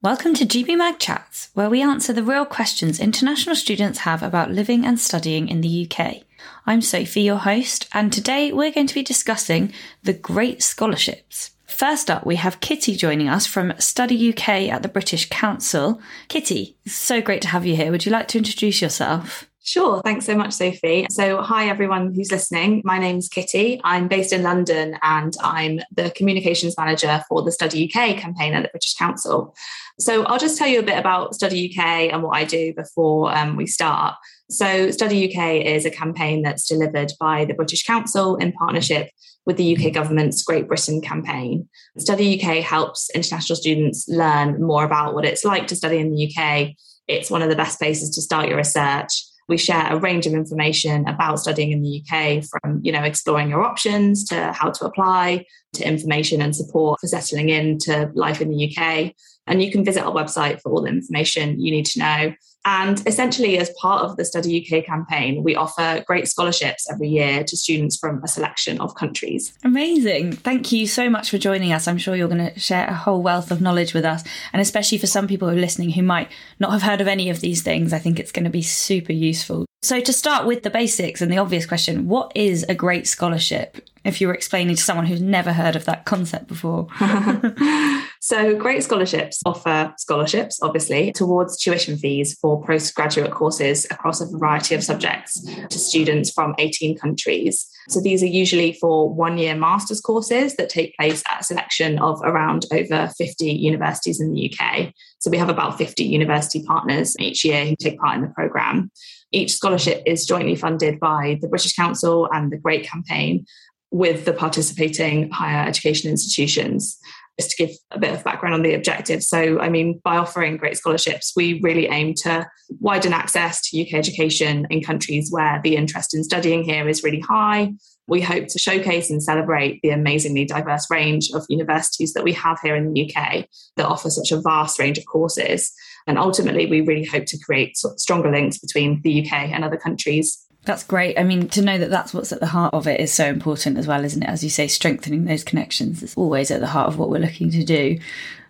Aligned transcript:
Welcome 0.00 0.34
to 0.34 0.46
GB 0.46 0.78
Mag 0.78 1.00
Chats, 1.00 1.48
where 1.54 1.68
we 1.68 1.82
answer 1.82 2.12
the 2.12 2.22
real 2.22 2.44
questions 2.44 3.00
international 3.00 3.56
students 3.56 3.98
have 3.98 4.22
about 4.22 4.48
living 4.48 4.86
and 4.86 5.00
studying 5.00 5.48
in 5.48 5.60
the 5.60 5.90
UK. 5.90 6.18
I'm 6.64 6.82
Sophie, 6.82 7.22
your 7.22 7.38
host, 7.38 7.88
and 7.92 8.12
today 8.12 8.52
we're 8.52 8.70
going 8.70 8.86
to 8.86 8.94
be 8.94 9.02
discussing 9.02 9.72
the 10.04 10.12
Great 10.12 10.62
Scholarships. 10.62 11.50
First 11.66 12.12
up, 12.12 12.24
we 12.24 12.36
have 12.36 12.60
Kitty 12.60 12.94
joining 12.94 13.28
us 13.28 13.44
from 13.44 13.74
Study 13.80 14.32
UK 14.32 14.70
at 14.70 14.84
the 14.84 14.88
British 14.88 15.28
Council. 15.30 16.00
Kitty, 16.28 16.76
so 16.86 17.20
great 17.20 17.42
to 17.42 17.48
have 17.48 17.66
you 17.66 17.74
here. 17.74 17.90
Would 17.90 18.06
you 18.06 18.12
like 18.12 18.28
to 18.28 18.38
introduce 18.38 18.80
yourself? 18.80 19.50
Sure. 19.62 20.00
Thanks 20.02 20.24
so 20.24 20.36
much, 20.36 20.52
Sophie. 20.52 21.06
So, 21.10 21.42
hi, 21.42 21.68
everyone 21.68 22.14
who's 22.14 22.30
listening. 22.30 22.80
My 22.84 22.98
name's 22.98 23.28
Kitty. 23.28 23.80
I'm 23.84 24.08
based 24.08 24.32
in 24.32 24.42
London 24.42 24.96
and 25.02 25.36
I'm 25.42 25.80
the 25.94 26.10
communications 26.12 26.76
manager 26.78 27.22
for 27.28 27.42
the 27.42 27.52
Study 27.52 27.84
UK 27.84 28.16
campaign 28.16 28.54
at 28.54 28.62
the 28.62 28.68
British 28.68 28.94
Council. 28.94 29.54
So, 29.98 30.24
I'll 30.24 30.38
just 30.38 30.58
tell 30.58 30.68
you 30.68 30.78
a 30.78 30.84
bit 30.84 30.96
about 30.96 31.34
Study 31.34 31.70
UK 31.70 32.12
and 32.12 32.22
what 32.22 32.36
I 32.36 32.44
do 32.44 32.72
before 32.72 33.36
um, 33.36 33.56
we 33.56 33.66
start. 33.66 34.14
So, 34.48 34.90
Study 34.92 35.28
UK 35.28 35.66
is 35.66 35.84
a 35.84 35.90
campaign 35.90 36.42
that's 36.42 36.68
delivered 36.68 37.12
by 37.20 37.44
the 37.44 37.54
British 37.54 37.84
Council 37.84 38.36
in 38.36 38.52
partnership 38.52 39.10
with 39.44 39.56
the 39.56 39.76
UK 39.76 39.92
government's 39.92 40.42
Great 40.44 40.68
Britain 40.68 41.00
campaign. 41.00 41.68
Study 41.98 42.40
UK 42.40 42.62
helps 42.62 43.10
international 43.10 43.56
students 43.56 44.06
learn 44.08 44.62
more 44.62 44.84
about 44.84 45.14
what 45.14 45.24
it's 45.24 45.44
like 45.44 45.66
to 45.66 45.76
study 45.76 45.98
in 45.98 46.14
the 46.14 46.32
UK. 46.32 46.70
It's 47.08 47.30
one 47.30 47.42
of 47.42 47.48
the 47.48 47.56
best 47.56 47.78
places 47.78 48.10
to 48.10 48.22
start 48.22 48.48
your 48.48 48.58
research 48.58 49.24
we 49.48 49.56
share 49.56 49.86
a 49.90 49.98
range 49.98 50.26
of 50.26 50.34
information 50.34 51.08
about 51.08 51.40
studying 51.40 51.72
in 51.72 51.82
the 51.82 52.02
UK 52.02 52.44
from, 52.44 52.80
you 52.82 52.92
know, 52.92 53.02
exploring 53.02 53.48
your 53.48 53.62
options 53.62 54.24
to 54.24 54.52
how 54.52 54.70
to 54.70 54.84
apply 54.84 55.44
to 55.74 55.86
information 55.86 56.42
and 56.42 56.54
support 56.54 57.00
for 57.00 57.06
settling 57.06 57.48
into 57.48 58.10
life 58.14 58.40
in 58.40 58.50
the 58.50 58.76
UK. 58.76 59.14
And 59.48 59.62
you 59.62 59.72
can 59.72 59.84
visit 59.84 60.04
our 60.04 60.12
website 60.12 60.60
for 60.60 60.70
all 60.70 60.82
the 60.82 60.88
information 60.88 61.60
you 61.60 61.70
need 61.70 61.86
to 61.86 61.98
know. 61.98 62.34
And 62.64 63.02
essentially, 63.06 63.56
as 63.56 63.70
part 63.80 64.04
of 64.04 64.16
the 64.16 64.24
Study 64.24 64.60
UK 64.60 64.84
campaign, 64.84 65.42
we 65.42 65.54
offer 65.54 66.04
great 66.06 66.28
scholarships 66.28 66.90
every 66.90 67.08
year 67.08 67.42
to 67.44 67.56
students 67.56 67.96
from 67.96 68.22
a 68.22 68.28
selection 68.28 68.78
of 68.80 68.94
countries. 68.94 69.56
Amazing. 69.64 70.32
Thank 70.32 70.70
you 70.70 70.86
so 70.86 71.08
much 71.08 71.30
for 71.30 71.38
joining 71.38 71.72
us. 71.72 71.88
I'm 71.88 71.96
sure 71.96 72.14
you're 72.14 72.28
going 72.28 72.52
to 72.52 72.60
share 72.60 72.86
a 72.86 72.94
whole 72.94 73.22
wealth 73.22 73.50
of 73.50 73.62
knowledge 73.62 73.94
with 73.94 74.04
us. 74.04 74.22
And 74.52 74.60
especially 74.60 74.98
for 74.98 75.06
some 75.06 75.26
people 75.26 75.48
who 75.48 75.56
are 75.56 75.60
listening 75.60 75.90
who 75.90 76.02
might 76.02 76.30
not 76.60 76.72
have 76.72 76.82
heard 76.82 77.00
of 77.00 77.08
any 77.08 77.30
of 77.30 77.40
these 77.40 77.62
things, 77.62 77.92
I 77.92 77.98
think 77.98 78.20
it's 78.20 78.32
going 78.32 78.44
to 78.44 78.50
be 78.50 78.62
super 78.62 79.12
useful. 79.12 79.64
So, 79.80 80.00
to 80.00 80.12
start 80.12 80.44
with 80.44 80.64
the 80.64 80.70
basics 80.70 81.22
and 81.22 81.32
the 81.32 81.38
obvious 81.38 81.64
question, 81.64 82.08
what 82.08 82.32
is 82.34 82.64
a 82.68 82.74
great 82.74 83.06
scholarship? 83.06 83.80
if 84.04 84.20
you 84.20 84.26
were 84.26 84.34
explaining 84.34 84.74
to 84.74 84.82
someone 84.82 85.06
who's 85.06 85.20
never 85.20 85.52
heard 85.52 85.76
of 85.76 85.84
that 85.84 86.04
concept 86.04 86.48
before? 86.48 86.88
so, 88.20 88.56
Great 88.56 88.82
Scholarships 88.82 89.40
offer 89.46 89.94
scholarships, 89.96 90.58
obviously, 90.62 91.12
towards 91.12 91.56
tuition 91.56 91.96
fees 91.96 92.36
for 92.40 92.62
postgraduate 92.64 93.30
courses 93.30 93.86
across 93.90 94.20
a 94.20 94.26
variety 94.26 94.74
of 94.74 94.82
subjects 94.82 95.40
to 95.42 95.78
students 95.78 96.30
from 96.30 96.54
18 96.58 96.98
countries. 96.98 97.66
So, 97.88 98.00
these 98.00 98.22
are 98.22 98.26
usually 98.26 98.72
for 98.72 99.12
one 99.12 99.38
year 99.38 99.54
master's 99.54 100.00
courses 100.00 100.56
that 100.56 100.68
take 100.68 100.96
place 100.96 101.22
at 101.30 101.42
a 101.42 101.44
selection 101.44 101.98
of 102.00 102.20
around 102.24 102.66
over 102.72 103.10
50 103.16 103.50
universities 103.50 104.20
in 104.20 104.32
the 104.32 104.52
UK. 104.52 104.92
So, 105.20 105.30
we 105.30 105.38
have 105.38 105.48
about 105.48 105.78
50 105.78 106.02
university 106.02 106.62
partners 106.64 107.16
each 107.20 107.44
year 107.44 107.64
who 107.66 107.76
take 107.76 107.98
part 108.00 108.16
in 108.16 108.22
the 108.22 108.28
programme. 108.28 108.90
Each 109.30 109.54
scholarship 109.54 110.02
is 110.06 110.26
jointly 110.26 110.56
funded 110.56 110.98
by 110.98 111.38
the 111.40 111.48
British 111.48 111.74
Council 111.74 112.28
and 112.32 112.50
the 112.50 112.56
Great 112.56 112.84
Campaign 112.84 113.44
with 113.90 114.24
the 114.24 114.32
participating 114.32 115.30
higher 115.30 115.66
education 115.66 116.10
institutions. 116.10 116.98
Just 117.38 117.50
to 117.52 117.66
give 117.66 117.76
a 117.92 117.98
bit 117.98 118.14
of 118.14 118.24
background 118.24 118.54
on 118.54 118.62
the 118.62 118.74
objective. 118.74 119.22
So, 119.22 119.60
I 119.60 119.68
mean, 119.68 120.00
by 120.02 120.16
offering 120.16 120.56
great 120.56 120.76
scholarships, 120.76 121.32
we 121.36 121.60
really 121.62 121.86
aim 121.86 122.14
to 122.22 122.48
widen 122.80 123.12
access 123.12 123.60
to 123.70 123.80
UK 123.80 123.94
education 123.94 124.66
in 124.70 124.82
countries 124.82 125.28
where 125.30 125.60
the 125.62 125.76
interest 125.76 126.14
in 126.14 126.24
studying 126.24 126.64
here 126.64 126.88
is 126.88 127.04
really 127.04 127.20
high. 127.20 127.72
We 128.08 128.20
hope 128.22 128.48
to 128.48 128.58
showcase 128.58 129.10
and 129.10 129.22
celebrate 129.22 129.80
the 129.82 129.90
amazingly 129.90 130.46
diverse 130.46 130.86
range 130.90 131.30
of 131.32 131.44
universities 131.48 132.12
that 132.14 132.24
we 132.24 132.32
have 132.32 132.58
here 132.60 132.74
in 132.74 132.92
the 132.92 133.04
UK 133.04 133.46
that 133.76 133.86
offer 133.86 134.10
such 134.10 134.32
a 134.32 134.40
vast 134.40 134.78
range 134.78 134.98
of 134.98 135.04
courses. 135.06 135.72
And 136.06 136.18
ultimately, 136.18 136.66
we 136.66 136.80
really 136.80 137.04
hope 137.04 137.26
to 137.26 137.38
create 137.38 137.76
stronger 137.76 138.32
links 138.32 138.58
between 138.58 139.00
the 139.02 139.24
UK 139.24 139.50
and 139.52 139.62
other 139.62 139.76
countries 139.76 140.44
that's 140.64 140.84
great. 140.84 141.18
I 141.18 141.22
mean, 141.22 141.48
to 141.48 141.62
know 141.62 141.78
that 141.78 141.90
that's 141.90 142.12
what's 142.12 142.32
at 142.32 142.40
the 142.40 142.46
heart 142.46 142.74
of 142.74 142.86
it 142.86 143.00
is 143.00 143.12
so 143.12 143.26
important 143.26 143.78
as 143.78 143.86
well, 143.86 144.04
isn't 144.04 144.22
it? 144.22 144.28
As 144.28 144.44
you 144.44 144.50
say, 144.50 144.68
strengthening 144.68 145.24
those 145.24 145.44
connections 145.44 146.02
is 146.02 146.14
always 146.14 146.50
at 146.50 146.60
the 146.60 146.66
heart 146.66 146.88
of 146.88 146.98
what 146.98 147.08
we're 147.08 147.20
looking 147.20 147.50
to 147.52 147.64
do. 147.64 147.98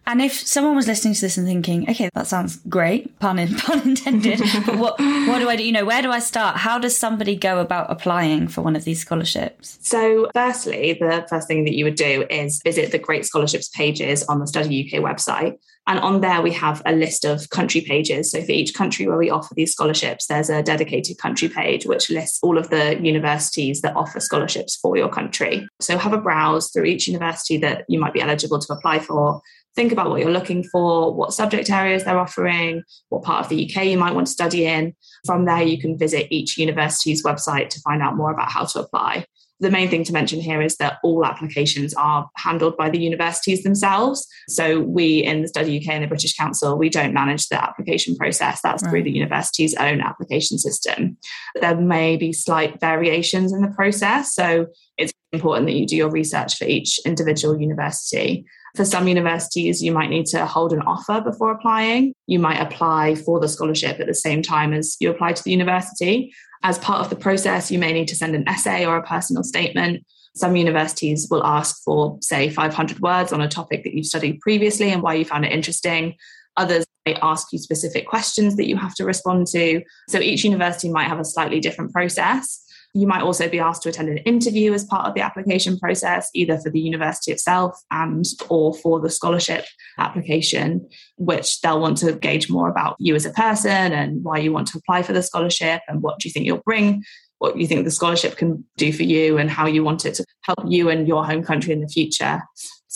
And 0.09 0.23
if 0.23 0.33
someone 0.33 0.75
was 0.75 0.87
listening 0.87 1.13
to 1.13 1.21
this 1.21 1.37
and 1.37 1.47
thinking, 1.47 1.89
okay, 1.91 2.09
that 2.15 2.27
sounds 2.27 2.57
great, 2.67 3.19
pun, 3.19 3.39
in, 3.39 3.55
pun 3.57 3.83
intended, 3.83 4.41
but 4.65 4.79
what, 4.79 4.99
what 4.99 5.39
do 5.39 5.51
I 5.51 5.55
do? 5.55 5.63
You 5.63 5.73
know, 5.73 5.85
where 5.85 6.01
do 6.01 6.11
I 6.11 6.19
start? 6.19 6.57
How 6.57 6.79
does 6.79 6.97
somebody 6.97 7.37
go 7.37 7.61
about 7.61 7.91
applying 7.91 8.49
for 8.49 8.63
one 8.63 8.75
of 8.75 8.85
these 8.85 9.03
scholarships? 9.03 9.79
So, 9.83 10.31
firstly, 10.33 10.97
the 10.99 11.27
first 11.29 11.47
thing 11.47 11.65
that 11.67 11.75
you 11.75 11.85
would 11.85 11.97
do 11.97 12.25
is 12.31 12.63
visit 12.65 12.91
the 12.91 12.99
Great 12.99 13.27
Scholarships 13.27 13.69
pages 13.69 14.23
on 14.25 14.41
the 14.41 14.47
Study 14.47 14.91
UK 14.91 15.03
website. 15.03 15.59
And 15.89 15.99
on 16.01 16.21
there, 16.21 16.43
we 16.43 16.53
have 16.53 16.83
a 16.85 16.93
list 16.93 17.25
of 17.25 17.49
country 17.49 17.81
pages. 17.81 18.31
So, 18.31 18.43
for 18.43 18.53
each 18.53 18.75
country 18.75 19.09
where 19.09 19.17
we 19.17 19.31
offer 19.31 19.55
these 19.55 19.73
scholarships, 19.73 20.27
there's 20.27 20.51
a 20.51 20.63
dedicated 20.63 21.17
country 21.17 21.49
page 21.49 21.87
which 21.87 22.11
lists 22.11 22.39
all 22.43 22.59
of 22.59 22.69
the 22.69 23.01
universities 23.01 23.81
that 23.81 23.97
offer 23.97 24.21
scholarships 24.21 24.77
for 24.77 24.99
your 24.99 25.09
country. 25.09 25.67
So, 25.81 25.97
have 25.97 26.13
a 26.13 26.21
browse 26.21 26.71
through 26.71 26.85
each 26.85 27.09
university 27.09 27.57
that 27.59 27.87
you 27.89 27.99
might 27.99 28.13
be 28.13 28.21
eligible 28.21 28.59
to 28.59 28.73
apply 28.75 28.99
for 28.99 29.41
think 29.79 29.93
about 29.93 30.11
what 30.11 30.21
you're 30.21 30.31
looking 30.31 30.65
for, 30.65 31.15
what 31.15 31.33
subject 31.33 31.71
areas 31.71 32.03
they're 32.03 32.19
offering, 32.19 32.83
what 33.11 33.23
part 33.23 33.45
of 33.45 33.49
the 33.49 33.65
UK 33.65 33.85
you 33.85 33.97
might 33.97 34.13
want 34.13 34.27
to 34.27 34.33
study 34.33 34.67
in. 34.67 34.93
From 35.25 35.45
there, 35.45 35.63
you 35.63 35.79
can 35.79 35.97
visit 35.97 36.27
each 36.31 36.59
university's 36.59 37.23
website 37.23 37.69
to 37.71 37.81
find 37.83 38.03
out 38.03 38.17
more 38.17 38.33
about 38.33 38.51
how 38.51 38.65
to 38.65 38.81
apply. 38.81 39.25
The 39.61 39.71
main 39.71 39.89
thing 39.89 40.05
to 40.05 40.13
mention 40.13 40.41
here 40.41 40.63
is 40.63 40.77
that 40.77 40.99
all 41.03 41.25
applications 41.25 41.93
are 41.95 42.29
handled 42.37 42.77
by 42.77 42.91
the 42.91 43.01
universities 43.01 43.63
themselves. 43.63 44.27
So 44.49 44.81
we 44.81 45.19
in 45.19 45.43
the 45.43 45.49
Study 45.49 45.79
UK 45.79 45.89
and 45.95 46.05
the 46.05 46.09
British 46.09 46.37
Council, 46.37 46.79
we 46.79 46.89
don't 46.89 47.13
manage 47.13 47.49
the 47.49 47.63
application 47.63 48.17
process. 48.17 48.61
That's 48.61 48.83
right. 48.83 48.91
through 48.91 49.03
the 49.05 49.11
university's 49.11 49.75
own 49.75 50.01
application 50.01 50.59
system. 50.59 51.17
There 51.61 51.77
may 51.77 52.17
be 52.17 52.33
slight 52.33 52.81
variations 52.81 53.53
in 53.53 53.63
the 53.63 53.69
process. 53.69 54.35
So 54.35 54.67
it's 54.97 55.13
important 55.33 55.67
that 55.67 55.75
you 55.75 55.87
do 55.87 55.97
your 55.97 56.11
research 56.11 56.57
for 56.57 56.65
each 56.65 57.01
individual 57.05 57.61
university. 57.61 58.47
For 58.77 58.85
some 58.85 59.09
universities, 59.09 59.83
you 59.83 59.93
might 59.93 60.11
need 60.11 60.27
to 60.27 60.47
hold 60.47 60.73
an 60.73 60.83
offer 60.83 61.21
before 61.21 61.51
applying. 61.51 62.15
You 62.27 62.39
might 62.39 62.61
apply 62.61 63.15
for 63.17 63.41
the 63.41 63.49
scholarship 63.49 63.99
at 64.01 64.07
the 64.07 64.15
same 64.15 64.43
time 64.43 64.73
as 64.73 64.97
you 65.01 65.11
apply 65.11 65.33
to 65.33 65.43
the 65.43 65.51
university. 65.51 66.33
As 66.63 66.79
part 66.79 67.01
of 67.01 67.11
the 67.11 67.17
process, 67.17 67.71
you 67.71 67.79
may 67.79 67.93
need 67.93 68.09
to 68.09 68.17
send 68.17 68.35
an 68.35 68.49
essay 68.49 68.85
or 68.85 68.97
a 68.97 69.03
personal 69.03 69.43
statement. 69.43 70.05
Some 70.37 70.57
universities 70.57 71.27
will 71.31 71.45
ask 71.45 71.83
for, 71.85 72.19
say, 72.21 72.51
500 72.51 73.01
words 73.01 73.33
on 73.33 73.41
a 73.41 73.49
topic 73.49 73.85
that 73.85 73.95
you've 73.95 74.07
studied 74.07 74.41
previously 74.41 74.91
and 74.91 75.03
why 75.03 75.15
you 75.15 75.25
found 75.25 75.45
it 75.45 75.53
interesting. 75.53 76.15
Others 76.57 76.85
may 77.07 77.15
ask 77.15 77.53
you 77.53 77.59
specific 77.59 78.07
questions 78.07 78.57
that 78.57 78.69
you 78.69 78.77
have 78.77 78.95
to 78.97 79.05
respond 79.05 79.47
to. 79.49 79.83
So 80.09 80.19
each 80.19 80.45
university 80.45 80.91
might 80.91 81.09
have 81.09 81.21
a 81.21 81.25
slightly 81.25 81.61
different 81.61 81.93
process. 81.93 82.65
You 82.99 83.07
might 83.07 83.23
also 83.23 83.49
be 83.49 83.61
asked 83.61 83.83
to 83.83 83.89
attend 83.89 84.09
an 84.09 84.19
interview 84.19 84.73
as 84.73 84.85
part 84.85 85.07
of 85.07 85.15
the 85.15 85.21
application 85.21 85.79
process, 85.79 86.31
either 86.35 86.59
for 86.59 86.71
the 86.71 86.81
university 86.81 87.33
itself 87.33 87.81
and 87.91 88.25
or 88.49 88.75
for 88.75 89.01
the 89.01 89.11
scholarship 89.11 89.65
application, 89.99 90.89
which 91.17 91.61
they'll 91.61 91.81
want 91.81 91.99
to 91.99 92.13
gauge 92.13 92.51
more 92.51 92.69
about 92.69 92.97
you 92.99 93.15
as 93.15 93.27
a 93.27 93.31
person 93.31 93.93
and 93.93 94.25
why 94.25 94.39
you 94.39 94.53
want 94.53 94.69
to 94.69 94.79
apply 94.79 95.03
for 95.03 95.13
the 95.13 95.23
scholarship 95.23 95.81
and 95.89 96.03
what 96.03 96.19
do 96.19 96.29
you 96.29 96.33
think 96.33 96.47
you'll 96.47 96.59
bring 96.65 97.05
what 97.39 97.57
you 97.57 97.67
think 97.67 97.85
the 97.85 97.91
scholarship 97.91 98.37
can 98.37 98.65
do 98.77 98.93
for 98.93 99.05
you 99.05 99.39
and 99.39 99.49
how 99.49 99.67
you 99.67 99.85
want 99.85 100.05
it 100.05 100.15
to 100.15 100.25
help 100.43 100.59
you 100.67 100.91
and 100.91 101.07
your 101.07 101.25
home 101.25 101.43
country 101.43 101.73
in 101.73 101.81
the 101.81 101.89
future. 101.89 102.43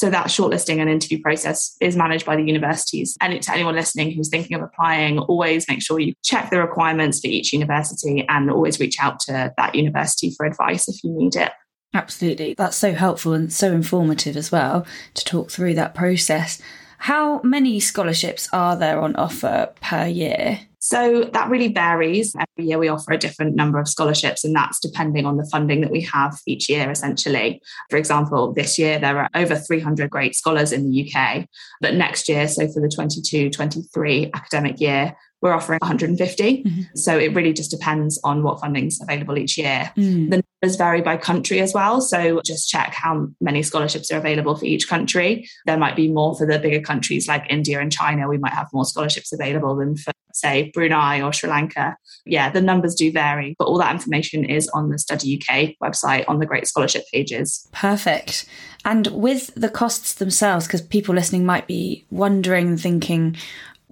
So 0.02 0.10
that 0.10 0.26
shortlisting 0.26 0.80
and 0.80 0.90
interview 0.90 1.20
process 1.22 1.76
is 1.80 1.94
managed 1.94 2.26
by 2.26 2.34
the 2.34 2.42
universities. 2.42 3.16
And 3.20 3.40
to 3.40 3.52
anyone 3.52 3.76
listening 3.76 4.10
who's 4.10 4.28
thinking 4.28 4.56
of 4.56 4.62
applying, 4.64 5.20
always 5.20 5.68
make 5.68 5.80
sure 5.80 6.00
you 6.00 6.12
check 6.24 6.50
the 6.50 6.58
requirements 6.58 7.20
for 7.20 7.28
each 7.28 7.52
university 7.52 8.26
and 8.28 8.50
always 8.50 8.80
reach 8.80 8.96
out 9.00 9.20
to 9.20 9.54
that 9.56 9.74
university 9.76 10.34
for 10.36 10.44
advice 10.44 10.88
if 10.88 11.04
you 11.04 11.16
need 11.16 11.36
it. 11.36 11.52
Absolutely. 11.94 12.54
That's 12.54 12.76
so 12.76 12.94
helpful 12.94 13.32
and 13.32 13.52
so 13.52 13.70
informative 13.70 14.36
as 14.36 14.50
well 14.50 14.84
to 15.14 15.24
talk 15.24 15.52
through 15.52 15.74
that 15.74 15.94
process. 15.94 16.60
How 16.98 17.40
many 17.42 17.78
scholarships 17.78 18.48
are 18.52 18.74
there 18.74 19.00
on 19.00 19.14
offer 19.14 19.72
per 19.80 20.06
year? 20.08 20.62
So 20.84 21.30
that 21.32 21.48
really 21.48 21.68
varies. 21.68 22.34
Every 22.34 22.68
year 22.68 22.76
we 22.76 22.88
offer 22.88 23.12
a 23.12 23.18
different 23.18 23.54
number 23.54 23.78
of 23.78 23.86
scholarships, 23.86 24.42
and 24.42 24.52
that's 24.52 24.80
depending 24.80 25.26
on 25.26 25.36
the 25.36 25.48
funding 25.48 25.80
that 25.82 25.92
we 25.92 26.00
have 26.00 26.36
each 26.44 26.68
year, 26.68 26.90
essentially. 26.90 27.62
For 27.88 27.98
example, 27.98 28.52
this 28.52 28.80
year 28.80 28.98
there 28.98 29.16
are 29.16 29.28
over 29.36 29.54
300 29.54 30.10
great 30.10 30.34
scholars 30.34 30.72
in 30.72 30.90
the 30.90 31.08
UK, 31.08 31.46
but 31.80 31.94
next 31.94 32.28
year, 32.28 32.48
so 32.48 32.66
for 32.66 32.80
the 32.82 32.88
22 32.88 33.50
23 33.50 34.32
academic 34.34 34.80
year, 34.80 35.14
we're 35.42 35.52
offering 35.52 35.80
150. 35.82 36.62
Mm-hmm. 36.62 36.82
So 36.94 37.18
it 37.18 37.34
really 37.34 37.52
just 37.52 37.70
depends 37.70 38.18
on 38.22 38.42
what 38.44 38.60
funding's 38.60 39.00
available 39.02 39.36
each 39.36 39.58
year. 39.58 39.92
Mm. 39.96 40.30
The 40.30 40.42
numbers 40.62 40.76
vary 40.76 41.02
by 41.02 41.16
country 41.16 41.60
as 41.60 41.74
well. 41.74 42.00
So 42.00 42.40
just 42.46 42.70
check 42.70 42.94
how 42.94 43.28
many 43.40 43.64
scholarships 43.64 44.10
are 44.12 44.18
available 44.18 44.56
for 44.56 44.64
each 44.64 44.88
country. 44.88 45.48
There 45.66 45.76
might 45.76 45.96
be 45.96 46.08
more 46.08 46.36
for 46.36 46.46
the 46.46 46.60
bigger 46.60 46.80
countries 46.80 47.26
like 47.26 47.44
India 47.50 47.80
and 47.80 47.92
China. 47.92 48.28
We 48.28 48.38
might 48.38 48.52
have 48.52 48.68
more 48.72 48.84
scholarships 48.84 49.32
available 49.32 49.74
than 49.74 49.96
for, 49.96 50.12
say, 50.32 50.70
Brunei 50.72 51.20
or 51.20 51.32
Sri 51.32 51.50
Lanka. 51.50 51.96
Yeah, 52.24 52.48
the 52.48 52.62
numbers 52.62 52.94
do 52.94 53.10
vary, 53.10 53.56
but 53.58 53.64
all 53.64 53.78
that 53.78 53.92
information 53.92 54.44
is 54.44 54.68
on 54.68 54.90
the 54.90 54.98
Study 54.98 55.42
UK 55.42 55.74
website 55.82 56.24
on 56.28 56.38
the 56.38 56.46
Great 56.46 56.68
Scholarship 56.68 57.02
pages. 57.12 57.68
Perfect. 57.72 58.46
And 58.84 59.08
with 59.08 59.52
the 59.56 59.68
costs 59.68 60.14
themselves, 60.14 60.66
because 60.66 60.82
people 60.82 61.14
listening 61.14 61.44
might 61.44 61.66
be 61.66 62.06
wondering, 62.10 62.76
thinking, 62.76 63.36